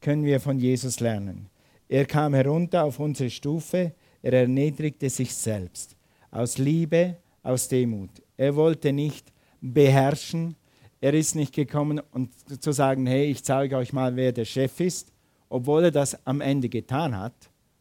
können 0.00 0.24
wir 0.24 0.40
von 0.40 0.58
Jesus 0.58 0.98
lernen. 1.00 1.50
Er 1.90 2.06
kam 2.06 2.32
herunter 2.32 2.84
auf 2.84 3.00
unsere 3.00 3.28
Stufe, 3.28 3.92
er 4.22 4.32
erniedrigte 4.32 5.10
sich 5.10 5.34
selbst. 5.34 5.95
Aus 6.36 6.58
Liebe, 6.58 7.16
aus 7.42 7.66
Demut. 7.66 8.10
Er 8.36 8.54
wollte 8.56 8.92
nicht 8.92 9.32
beherrschen, 9.62 10.54
er 11.00 11.14
ist 11.14 11.34
nicht 11.34 11.54
gekommen, 11.54 11.98
um 12.12 12.28
zu 12.60 12.72
sagen, 12.72 13.06
hey, 13.06 13.30
ich 13.30 13.42
zeige 13.42 13.78
euch 13.78 13.94
mal, 13.94 14.16
wer 14.16 14.32
der 14.32 14.44
Chef 14.44 14.78
ist, 14.80 15.14
obwohl 15.48 15.84
er 15.84 15.90
das 15.90 16.26
am 16.26 16.42
Ende 16.42 16.68
getan 16.68 17.16
hat, 17.16 17.32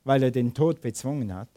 weil 0.06 0.24
er 0.24 0.32
den 0.32 0.54
Tod 0.54 0.80
bezwungen 0.80 1.34
hat. 1.36 1.50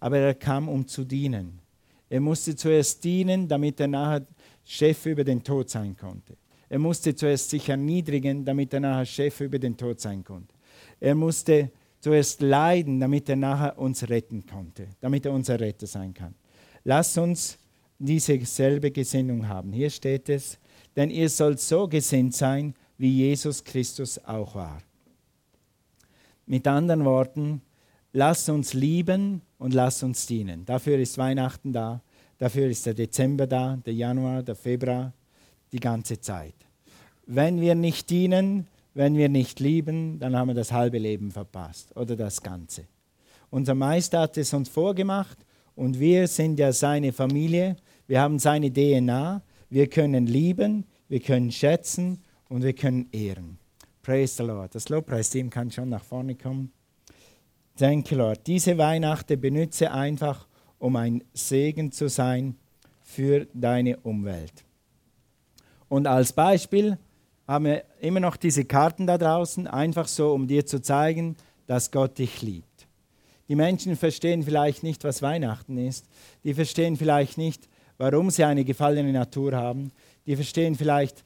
Aber 0.00 0.16
er 0.16 0.32
kam, 0.32 0.70
um 0.70 0.86
zu 0.86 1.04
dienen. 1.04 1.60
Er 2.08 2.20
musste 2.20 2.56
zuerst 2.56 3.04
dienen, 3.04 3.48
damit 3.48 3.78
er 3.78 3.88
nachher 3.88 4.24
Chef 4.64 5.04
über 5.04 5.24
den 5.24 5.42
Tod 5.42 5.68
sein 5.68 5.94
konnte. 5.94 6.38
Er 6.70 6.78
musste 6.78 7.14
zuerst 7.14 7.50
sich 7.50 7.68
erniedrigen, 7.68 8.46
damit 8.46 8.72
er 8.72 8.80
nachher 8.80 9.04
Chef 9.04 9.42
über 9.42 9.58
den 9.58 9.76
Tod 9.76 10.00
sein 10.00 10.24
konnte. 10.24 10.54
Er 11.00 11.14
musste 11.14 11.70
zuerst 12.00 12.40
leiden, 12.40 12.98
damit 12.98 13.28
er 13.28 13.36
nachher 13.36 13.78
uns 13.78 14.08
retten 14.08 14.46
konnte, 14.46 14.86
damit 15.00 15.26
er 15.26 15.32
unser 15.32 15.60
Retter 15.60 15.86
sein 15.86 16.14
kann. 16.14 16.34
Lasst 16.86 17.18
uns 17.18 17.58
diese 17.98 18.38
selbe 18.44 18.92
Gesinnung 18.92 19.48
haben. 19.48 19.72
Hier 19.72 19.90
steht 19.90 20.28
es, 20.28 20.56
denn 20.94 21.10
ihr 21.10 21.28
sollt 21.28 21.58
so 21.58 21.88
gesinnt 21.88 22.32
sein, 22.32 22.74
wie 22.96 23.10
Jesus 23.10 23.64
Christus 23.64 24.24
auch 24.24 24.54
war. 24.54 24.78
Mit 26.46 26.68
anderen 26.68 27.04
Worten, 27.04 27.60
lasst 28.12 28.48
uns 28.50 28.72
lieben 28.72 29.42
und 29.58 29.74
lasst 29.74 30.04
uns 30.04 30.26
dienen. 30.26 30.64
Dafür 30.64 30.96
ist 31.00 31.18
Weihnachten 31.18 31.72
da, 31.72 32.02
dafür 32.38 32.68
ist 32.68 32.86
der 32.86 32.94
Dezember 32.94 33.48
da, 33.48 33.80
der 33.84 33.94
Januar, 33.94 34.44
der 34.44 34.54
Februar, 34.54 35.12
die 35.72 35.80
ganze 35.80 36.20
Zeit. 36.20 36.54
Wenn 37.26 37.60
wir 37.60 37.74
nicht 37.74 38.10
dienen, 38.10 38.68
wenn 38.94 39.16
wir 39.16 39.28
nicht 39.28 39.58
lieben, 39.58 40.20
dann 40.20 40.36
haben 40.36 40.50
wir 40.50 40.54
das 40.54 40.70
halbe 40.70 40.98
Leben 40.98 41.32
verpasst 41.32 41.96
oder 41.96 42.14
das 42.14 42.40
Ganze. 42.40 42.84
Unser 43.50 43.74
Meister 43.74 44.20
hat 44.20 44.38
es 44.38 44.54
uns 44.54 44.68
vorgemacht 44.68 45.36
und 45.76 46.00
wir 46.00 46.26
sind 46.26 46.58
ja 46.58 46.72
seine 46.72 47.12
Familie, 47.12 47.76
wir 48.08 48.20
haben 48.20 48.40
seine 48.40 48.72
DNA 48.72 49.42
wir 49.68 49.88
können 49.88 50.26
lieben, 50.26 50.84
wir 51.08 51.20
können 51.20 51.50
schätzen 51.50 52.22
und 52.48 52.62
wir 52.62 52.72
können 52.72 53.08
ehren. 53.12 53.58
Praise 54.02 54.36
the 54.36 54.44
Lord. 54.44 54.74
Das 54.74 54.88
Lobpreisteam 54.88 55.50
kann 55.50 55.70
schon 55.70 55.88
nach 55.88 56.04
vorne 56.04 56.36
kommen. 56.36 56.72
You, 57.78 58.16
Lord. 58.16 58.46
Diese 58.46 58.78
Weihnachten 58.78 59.40
benütze 59.40 59.90
einfach, 59.90 60.46
um 60.78 60.96
ein 60.96 61.24
Segen 61.34 61.90
zu 61.90 62.08
sein 62.08 62.56
für 63.02 63.46
deine 63.52 63.98
Umwelt. 63.98 64.64
Und 65.88 66.06
als 66.06 66.32
Beispiel 66.32 66.98
haben 67.46 67.66
wir 67.66 67.84
immer 68.00 68.20
noch 68.20 68.36
diese 68.36 68.64
Karten 68.64 69.06
da 69.06 69.18
draußen, 69.18 69.66
einfach 69.66 70.08
so, 70.08 70.32
um 70.32 70.46
dir 70.46 70.64
zu 70.64 70.80
zeigen, 70.80 71.36
dass 71.66 71.90
Gott 71.90 72.18
dich 72.18 72.40
liebt. 72.42 72.75
Die 73.48 73.54
Menschen 73.54 73.96
verstehen 73.96 74.42
vielleicht 74.42 74.82
nicht, 74.82 75.04
was 75.04 75.22
Weihnachten 75.22 75.78
ist. 75.78 76.06
Die 76.44 76.54
verstehen 76.54 76.96
vielleicht 76.96 77.38
nicht, 77.38 77.68
warum 77.98 78.30
sie 78.30 78.44
eine 78.44 78.64
gefallene 78.64 79.12
Natur 79.12 79.52
haben. 79.52 79.92
Die 80.26 80.34
verstehen 80.34 80.74
vielleicht 80.74 81.24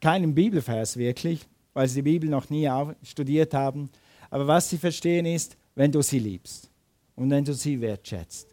keinen 0.00 0.34
Bibelvers 0.34 0.96
wirklich, 0.96 1.46
weil 1.72 1.88
sie 1.88 1.96
die 1.96 2.10
Bibel 2.10 2.28
noch 2.28 2.50
nie 2.50 2.68
studiert 3.02 3.54
haben. 3.54 3.88
Aber 4.30 4.46
was 4.46 4.68
sie 4.68 4.78
verstehen 4.78 5.26
ist, 5.26 5.56
wenn 5.74 5.90
du 5.90 6.02
sie 6.02 6.18
liebst 6.18 6.70
und 7.16 7.30
wenn 7.30 7.44
du 7.44 7.54
sie 7.54 7.80
wertschätzt. 7.80 8.48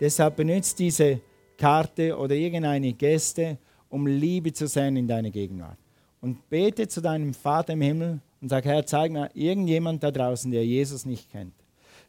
Deshalb 0.00 0.36
benutzt 0.36 0.78
diese 0.78 1.20
Karte 1.56 2.16
oder 2.16 2.34
irgendeine 2.34 2.92
Geste, 2.92 3.58
um 3.88 4.06
Liebe 4.06 4.52
zu 4.52 4.66
sehen 4.66 4.96
in 4.96 5.06
deiner 5.06 5.30
Gegenwart. 5.30 5.78
Und 6.20 6.48
bete 6.50 6.88
zu 6.88 7.00
deinem 7.00 7.32
Vater 7.32 7.74
im 7.74 7.80
Himmel 7.80 8.20
und 8.40 8.48
sag, 8.48 8.64
Herr, 8.64 8.84
zeig 8.84 9.12
mir 9.12 9.30
irgendjemand 9.34 10.02
da 10.02 10.10
draußen, 10.10 10.50
der 10.50 10.66
Jesus 10.66 11.06
nicht 11.06 11.30
kennt. 11.30 11.54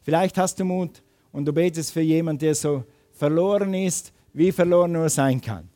Vielleicht 0.02 0.38
hast 0.38 0.58
du 0.58 0.64
Mut 0.64 1.02
und 1.32 1.44
du 1.44 1.52
betest 1.52 1.92
für 1.92 2.00
jemanden, 2.00 2.40
der 2.40 2.54
so 2.54 2.84
verloren 3.12 3.74
ist, 3.74 4.12
wie 4.32 4.52
verloren 4.52 4.92
nur 4.92 5.08
sein 5.08 5.40
kann. 5.40 5.68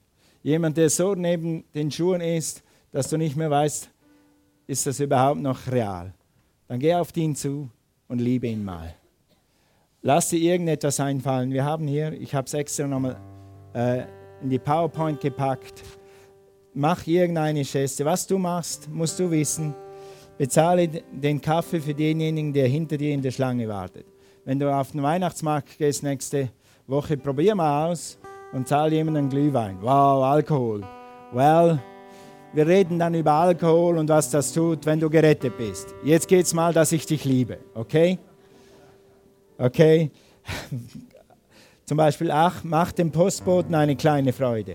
Jemand, 0.43 0.77
der 0.77 0.91
so 0.91 1.15
neben 1.15 1.65
den 1.75 1.91
Schuhen 1.91 2.21
ist, 2.21 2.63
dass 2.91 3.09
du 3.09 3.17
nicht 3.17 3.37
mehr 3.37 3.51
weißt, 3.51 3.91
ist 4.67 4.87
das 4.87 5.01
überhaupt 5.01 5.41
noch 5.41 5.67
real. 5.71 6.13
Dann 6.69 6.79
geh 6.79 6.95
auf 6.95 7.17
ihn 7.17 7.35
zu 7.35 7.69
und 8.09 8.21
liebe 8.21 8.47
ihn 8.47 8.65
mal. 8.65 8.95
Lass 10.03 10.31
dir 10.31 10.39
irgendetwas 10.39 10.99
einfallen. 10.99 11.53
Wir 11.53 11.65
haben 11.65 11.87
hier, 11.87 12.13
ich 12.13 12.35
habe 12.35 12.47
es 12.47 12.55
extra 12.55 12.87
nochmal 12.87 13.17
äh, 13.75 14.03
in 14.43 14.51
die 14.51 14.59
PowerPoint 14.59 15.21
gepackt. 15.21 15.83
Mach 16.75 17.07
irgendeine 17.07 17.63
Geste. 17.63 18.05
Was 18.05 18.27
du 18.27 18.39
machst, 18.39 18.89
musst 18.91 19.19
du 19.19 19.31
wissen. 19.31 19.75
Bezahle 20.39 20.89
den 20.89 21.41
Kaffee 21.41 21.81
für 21.81 21.95
denjenigen, 21.95 22.53
der 22.53 22.67
hinter 22.67 22.97
dir 22.97 23.13
in 23.13 23.23
der 23.23 23.31
Schlange 23.31 23.69
wartet. 23.69 24.07
Wenn 24.45 24.59
du 24.59 24.75
auf 24.75 24.91
den 24.91 25.03
Weihnachtsmarkt 25.03 25.79
gehst 25.79 26.03
nächste 26.03 26.49
Woche, 26.89 27.17
probier 27.17 27.55
mal 27.55 27.87
aus 27.87 28.19
und 28.53 28.67
zahl 28.67 28.93
jemandem 28.93 29.29
Glühwein. 29.29 29.79
Wow, 29.81 30.25
Alkohol. 30.25 30.83
Well, 31.33 31.79
wir 32.53 32.67
reden 32.67 32.99
dann 32.99 33.15
über 33.15 33.33
Alkohol 33.33 33.99
und 33.99 34.09
was 34.09 34.31
das 34.31 34.53
tut, 34.53 34.85
wenn 34.85 34.99
du 34.99 35.09
gerettet 35.09 35.57
bist. 35.57 35.95
Jetzt 36.03 36.27
geht's 36.27 36.53
mal, 36.55 36.73
dass 36.73 36.91
ich 36.91 37.07
dich 37.07 37.25
liebe, 37.25 37.59
okay? 37.75 38.19
Okay? 39.59 40.11
Zum 41.85 41.97
Beispiel, 41.97 42.33
ach, 42.33 42.65
mach 42.65 42.91
dem 42.91 43.13
Postboten 43.13 43.77
eine 43.77 43.95
kleine 43.95 44.33
Freude. 44.33 44.75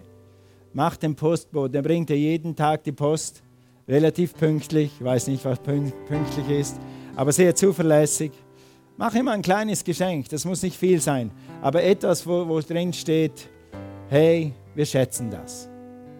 Mach 0.71 0.95
dem 0.95 1.13
Postboten, 1.13 1.73
der 1.73 1.81
bringt 1.81 2.07
dir 2.07 2.17
jeden 2.17 2.55
Tag 2.55 2.85
die 2.85 2.93
Post, 2.93 3.43
relativ 3.85 4.33
pünktlich, 4.33 4.93
ich 4.97 5.03
weiß 5.03 5.27
nicht, 5.27 5.43
was 5.43 5.59
pünktlich 5.59 6.49
ist, 6.49 6.79
aber 7.17 7.33
sehr 7.33 7.53
zuverlässig. 7.53 8.31
Mach 8.99 9.13
ihm 9.13 9.27
ein 9.27 9.43
kleines 9.43 9.83
Geschenk, 9.83 10.27
das 10.29 10.43
muss 10.43 10.63
nicht 10.63 10.75
viel 10.75 10.99
sein, 10.99 11.29
aber 11.61 11.83
etwas, 11.83 12.25
wo, 12.25 12.47
wo 12.47 12.59
drin 12.61 12.91
steht, 12.91 13.47
hey, 14.09 14.51
wir 14.73 14.85
schätzen 14.87 15.29
das. 15.29 15.69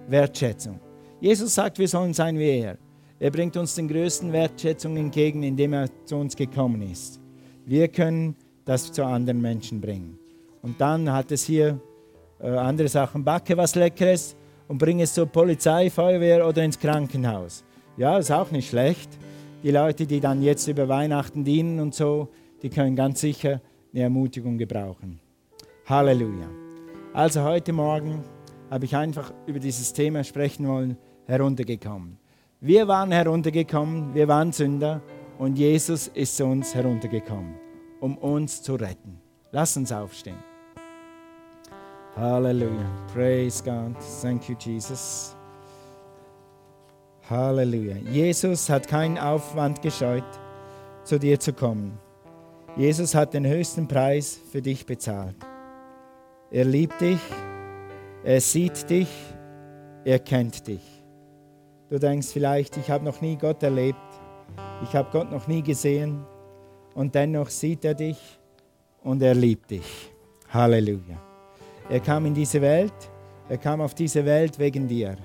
Wertschätzung. 0.08 0.80
Jesus 1.20 1.56
sagt, 1.56 1.80
wir 1.80 1.88
sollen 1.88 2.14
sein 2.14 2.38
wie 2.38 2.60
er. 2.60 2.78
Er 3.20 3.32
bringt 3.32 3.58
uns 3.58 3.74
den 3.74 3.88
größten 3.88 4.32
Wertschätzung 4.32 4.96
entgegen, 4.96 5.42
indem 5.42 5.74
er 5.74 5.90
zu 6.06 6.18
uns 6.18 6.36
gekommen 6.36 6.84
ist. 6.84 7.20
Wir 7.66 7.88
können 7.88 8.36
das 8.64 8.92
zu 8.92 9.04
anderen 9.04 9.42
Menschen 9.42 9.82
bringen. 9.82 10.20
Und 10.62 10.80
dann 10.80 11.12
hat 11.12 11.32
es 11.32 11.46
hier 11.46 11.80
äh, 12.40 12.48
andere 12.48 12.90
Sachen. 12.90 13.24
Backe 13.24 13.58
was 13.58 13.74
Leckeres 13.74 14.36
und 14.68 14.78
bringe 14.78 15.02
es 15.02 15.16
zur 15.16 15.26
Polizei, 15.26 15.90
Feuerwehr 15.90 16.48
oder 16.48 16.64
ins 16.64 16.78
Krankenhaus. 16.78 17.64
Ja, 17.98 18.20
ist 18.20 18.32
auch 18.32 18.52
nicht 18.52 18.70
schlecht. 18.70 19.10
Die 19.64 19.72
Leute, 19.72 20.06
die 20.06 20.20
dann 20.20 20.44
jetzt 20.44 20.68
über 20.68 20.88
Weihnachten 20.88 21.44
dienen 21.44 21.80
und 21.80 21.96
so, 21.96 22.30
die 22.62 22.70
können 22.70 22.95
ganz 22.95 23.22
sicher 23.22 23.62
eine 23.93 24.03
Ermutigung 24.03 24.58
gebrauchen. 24.58 25.20
Halleluja. 25.86 26.49
Also 27.14 27.43
heute 27.43 27.74
Morgen 27.74 28.24
habe 28.70 28.86
ich 28.86 28.95
einfach 28.95 29.34
über 29.45 29.60
dieses 29.60 29.93
Thema 29.93 30.24
sprechen 30.24 30.68
wollen, 30.68 30.97
heruntergekommen. 31.26 32.18
Wir 32.60 32.88
waren 32.88 33.12
heruntergekommen, 33.12 34.14
wir 34.14 34.28
waren 34.28 34.51
Sünder 34.51 35.01
und 35.38 35.58
Jesus 35.58 36.08
ist 36.08 36.38
zu 36.38 36.45
uns 36.45 36.74
heruntergekommen, 36.74 37.55
um 37.99 38.18
uns 38.18 38.62
zu 38.62 38.76
retten. 38.76 39.20
Lass 39.51 39.78
uns 39.78 39.91
aufstehen. 39.91 40.38
Halleluja. 42.16 42.89
Praise 43.14 43.64
God. 43.64 43.95
Thank 44.22 44.49
you, 44.49 44.55
Jesus. 44.60 45.36
Halleluja. 47.30 47.97
Jesus 48.12 48.70
hat 48.70 48.88
keinen 48.88 49.18
Aufwand 49.18 49.82
gescheut, 49.82 50.24
zu 51.03 51.20
dir 51.20 51.39
zu 51.39 51.53
kommen. 51.53 51.99
Jesus 52.78 53.16
hat 53.16 53.34
den 53.34 53.48
höchsten 53.48 53.88
Preis 53.88 54.40
für 54.52 54.62
dich 54.62 54.86
bezahlt. 54.86 55.36
Er 56.52 56.64
liebt 56.64 57.02
dich, 57.02 57.20
er 58.24 58.40
sieht 58.40 58.88
dich, 58.88 59.10
er 60.06 60.20
kennt 60.20 60.68
dich. 60.68 61.04
Du 61.90 61.98
denkst 61.98 62.28
vielleicht, 62.28 62.78
ich 62.78 62.92
habe 62.92 63.04
noch 63.04 63.20
nie 63.20 63.36
Gott 63.36 63.64
erlebt, 63.64 63.98
ich 64.84 64.96
habe 64.96 65.10
Gott 65.12 65.32
noch 65.32 65.48
nie 65.48 65.64
gesehen 65.64 66.24
und 66.94 67.16
dennoch 67.16 67.50
sieht 67.50 67.84
er 67.84 67.96
dich 67.96 68.20
und 69.04 69.24
er 69.24 69.34
liebt 69.34 69.72
dich. 69.72 70.12
Halleluja. 70.50 71.20
Er 71.90 72.00
kam 72.00 72.28
in 72.28 72.36
diese 72.36 72.62
Welt, 72.62 72.94
er 73.50 73.58
kam 73.58 73.82
auf 73.82 73.96
diese 73.96 74.24
Welt 74.24 74.60
wegen 74.60 74.88
dir, 74.88 75.16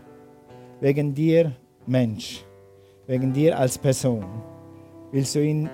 wegen 0.81 1.13
dir 1.13 1.53
Mensch, 1.87 2.45
wegen 3.07 3.31
dir 3.31 3.59
als 3.59 3.77
Person. 3.77 4.25
Willst 5.11 5.35
du 5.35 5.45
ihn, 5.45 5.69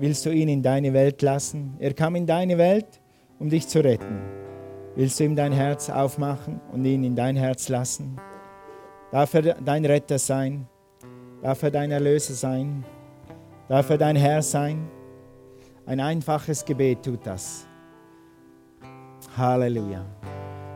willst 0.00 0.24
du 0.24 0.30
ihn 0.30 0.48
in 0.48 0.62
deine 0.62 0.92
Welt 0.92 1.20
lassen? 1.22 1.76
Er 1.78 1.92
kam 1.92 2.16
in 2.16 2.26
deine 2.26 2.56
Welt, 2.58 3.00
um 3.38 3.50
dich 3.50 3.68
zu 3.68 3.84
retten. 3.84 4.18
Willst 4.96 5.20
du 5.20 5.24
ihm 5.24 5.36
dein 5.36 5.52
Herz 5.52 5.88
aufmachen 5.90 6.60
und 6.72 6.84
ihn 6.84 7.04
in 7.04 7.14
dein 7.14 7.36
Herz 7.36 7.68
lassen? 7.68 8.16
Darf 9.12 9.34
er 9.34 9.54
dein 9.54 9.84
Retter 9.84 10.18
sein? 10.18 10.66
Darf 11.42 11.62
er 11.62 11.70
dein 11.70 11.90
Erlöser 11.90 12.34
sein? 12.34 12.84
Darf 13.68 13.90
er 13.90 13.98
dein 13.98 14.16
Herr 14.16 14.42
sein? 14.42 14.88
Ein 15.86 16.00
einfaches 16.00 16.64
Gebet 16.64 17.02
tut 17.04 17.26
das. 17.26 17.66
Halleluja. 19.36 20.04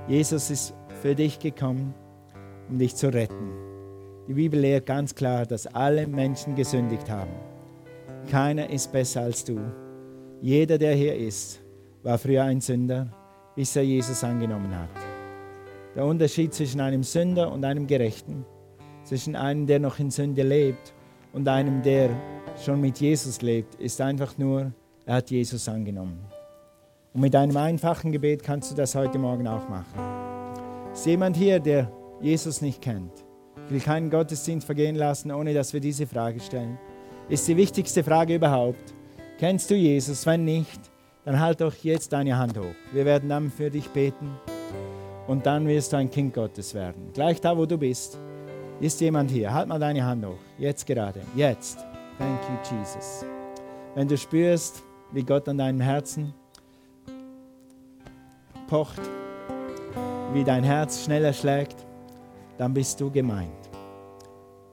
Jesus 0.07 0.51
ist 0.51 0.75
für 1.03 1.15
dich 1.15 1.39
gekommen, 1.39 1.95
um 2.69 2.79
dich 2.79 2.95
zu 2.95 3.13
retten. 3.13 3.53
Die 4.29 4.35
Bibel 4.35 4.61
lehrt 4.61 4.87
ganz 4.87 5.15
klar, 5.15 5.45
dass 5.45 5.67
alle 5.67 6.07
Menschen 6.07 6.55
gesündigt 6.55 7.11
haben. 7.11 7.54
Keiner 8.31 8.71
ist 8.71 8.91
besser 8.91 9.23
als 9.23 9.45
du. 9.45 9.61
Jeder, 10.41 10.79
der 10.79 10.95
hier 10.95 11.15
ist, 11.15 11.61
war 12.03 12.19
früher 12.19 12.45
ein 12.45 12.61
Sünder, 12.61 13.09
bis 13.55 13.77
er 13.77 13.85
Jesus 13.85 14.25
angenommen 14.25 14.75
hat. 14.75 14.89
Der 15.95 16.05
Unterschied 16.05 16.53
zwischen 16.53 16.81
einem 16.81 17.03
Sünder 17.03 17.53
und 17.53 17.65
einem 17.65 17.87
Gerechten, 17.87 18.45
zwischen 19.05 19.37
einem, 19.37 19.67
der 19.67 19.79
noch 19.79 19.99
in 19.99 20.11
Sünde 20.11 20.43
lebt 20.43 20.95
und 21.33 21.47
einem, 21.49 21.83
der 21.83 22.11
schon 22.63 22.81
mit 22.81 22.99
Jesus 22.99 23.43
lebt, 23.43 23.75
ist 23.77 24.01
einfach 24.01 24.37
nur, 24.39 24.73
er 25.07 25.17
hat 25.17 25.31
Jesus 25.31 25.69
angenommen. 25.69 26.19
Und 27.13 27.21
mit 27.21 27.37
einem 27.37 27.57
einfachen 27.57 28.11
Gebet 28.11 28.43
kannst 28.43 28.73
du 28.73 28.75
das 28.75 28.95
heute 28.95 29.19
Morgen 29.19 29.47
auch 29.47 29.69
machen. 29.69 29.99
Ist 30.93 31.07
jemand 31.07 31.37
hier, 31.37 31.61
der 31.61 31.91
Jesus 32.21 32.61
nicht 32.61 32.81
kennt? 32.81 33.13
Will 33.69 33.81
keinen 33.81 34.11
Gottesdienst 34.11 34.67
vergehen 34.67 34.97
lassen, 34.97 35.31
ohne 35.31 35.55
dass 35.55 35.73
wir 35.73 35.81
diese 35.81 36.07
Frage 36.07 36.41
stellen. 36.41 36.79
Ist 37.29 37.49
die 37.49 37.57
wichtigste 37.57 38.05
Frage 38.05 38.35
überhaupt. 38.35 38.95
Kennst 39.39 39.71
du 39.71 39.75
Jesus? 39.75 40.27
Wenn 40.27 40.45
nicht, 40.45 40.81
dann 41.25 41.41
halt 41.41 41.61
doch 41.61 41.75
jetzt 41.83 42.13
deine 42.13 42.37
Hand 42.37 42.59
hoch. 42.59 42.75
Wir 42.93 43.05
werden 43.05 43.29
dann 43.31 43.51
für 43.51 43.71
dich 43.71 43.89
beten 43.89 44.31
und 45.27 45.47
dann 45.47 45.67
wirst 45.67 45.93
du 45.93 45.97
ein 45.97 46.11
Kind 46.11 46.35
Gottes 46.35 46.75
werden. 46.75 47.11
Gleich 47.15 47.41
da, 47.41 47.57
wo 47.57 47.65
du 47.65 47.79
bist, 47.79 48.19
ist 48.81 49.01
jemand 49.01 49.31
hier. 49.31 49.53
Halt 49.53 49.69
mal 49.69 49.79
deine 49.79 50.05
Hand 50.05 50.25
hoch. 50.27 50.39
Jetzt 50.59 50.87
gerade. 50.87 51.21
Jetzt. 51.35 51.79
Thank 52.19 52.41
you, 52.43 52.77
Jesus. 52.77 53.25
Wenn 53.95 54.07
du 54.07 54.19
spürst, 54.19 54.83
wie 55.13 55.23
Gott 55.23 55.49
an 55.49 55.59
deinem 55.59 55.81
Herzen 55.81 56.35
pocht, 58.67 59.01
wie 60.33 60.45
dein 60.45 60.65
Herz 60.65 61.05
schneller 61.05 61.33
schlägt, 61.33 61.77
dann 62.59 62.75
bist 62.75 63.01
du 63.01 63.11
gemeint. 63.11 63.64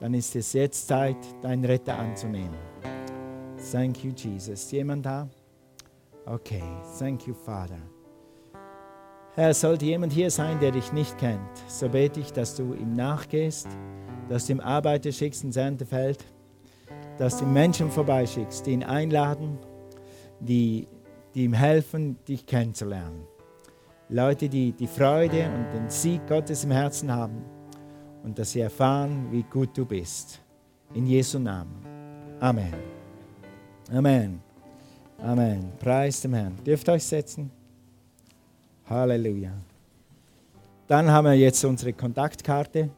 Dann 0.02 0.14
ist 0.14 0.34
es 0.34 0.52
jetzt 0.52 0.88
Zeit, 0.88 1.16
deinen 1.42 1.64
Retter 1.64 1.96
anzunehmen. 1.96 2.58
Thank 3.70 4.02
you, 4.02 4.10
Jesus. 4.10 4.68
Jemand 4.72 5.06
da? 5.06 5.28
Okay, 6.26 6.64
thank 6.98 7.28
you, 7.28 7.34
Father. 7.34 7.78
Herr, 9.36 9.54
sollte 9.54 9.84
jemand 9.84 10.12
hier 10.12 10.28
sein, 10.32 10.58
der 10.58 10.72
dich 10.72 10.92
nicht 10.92 11.16
kennt, 11.18 11.56
so 11.68 11.88
bete 11.88 12.18
ich, 12.18 12.32
dass 12.32 12.56
du 12.56 12.74
ihm 12.74 12.96
nachgehst, 12.96 13.68
dass 14.28 14.46
du 14.46 14.54
ihm 14.54 14.60
Arbeiter 14.60 15.12
schickst 15.12 15.44
ins 15.44 15.56
Erntefeld, 15.56 16.24
dass 17.16 17.38
du 17.38 17.46
Menschen 17.46 17.88
vorbeischickst, 17.88 18.66
die 18.66 18.72
ihn 18.72 18.82
einladen, 18.82 19.56
die, 20.40 20.88
die 21.32 21.44
ihm 21.44 21.52
helfen, 21.52 22.18
dich 22.26 22.44
kennenzulernen. 22.44 23.22
Leute, 24.08 24.48
die 24.48 24.72
die 24.72 24.88
Freude 24.88 25.48
und 25.54 25.72
den 25.72 25.88
Sieg 25.88 26.26
Gottes 26.26 26.64
im 26.64 26.72
Herzen 26.72 27.12
haben 27.12 27.44
und 28.22 28.38
dass 28.38 28.52
sie 28.52 28.60
erfahren, 28.60 29.28
wie 29.30 29.42
gut 29.42 29.76
du 29.76 29.84
bist. 29.84 30.40
In 30.94 31.06
Jesu 31.06 31.38
Namen. 31.38 31.74
Amen. 32.40 32.74
Amen. 33.90 34.40
Amen. 35.18 35.72
Preis 35.78 36.20
dem 36.20 36.34
Herrn. 36.34 36.56
Dürft 36.64 36.88
euch 36.88 37.04
setzen. 37.04 37.50
Halleluja. 38.88 39.52
Dann 40.86 41.10
haben 41.10 41.26
wir 41.26 41.34
jetzt 41.34 41.64
unsere 41.64 41.92
Kontaktkarte. 41.92 42.90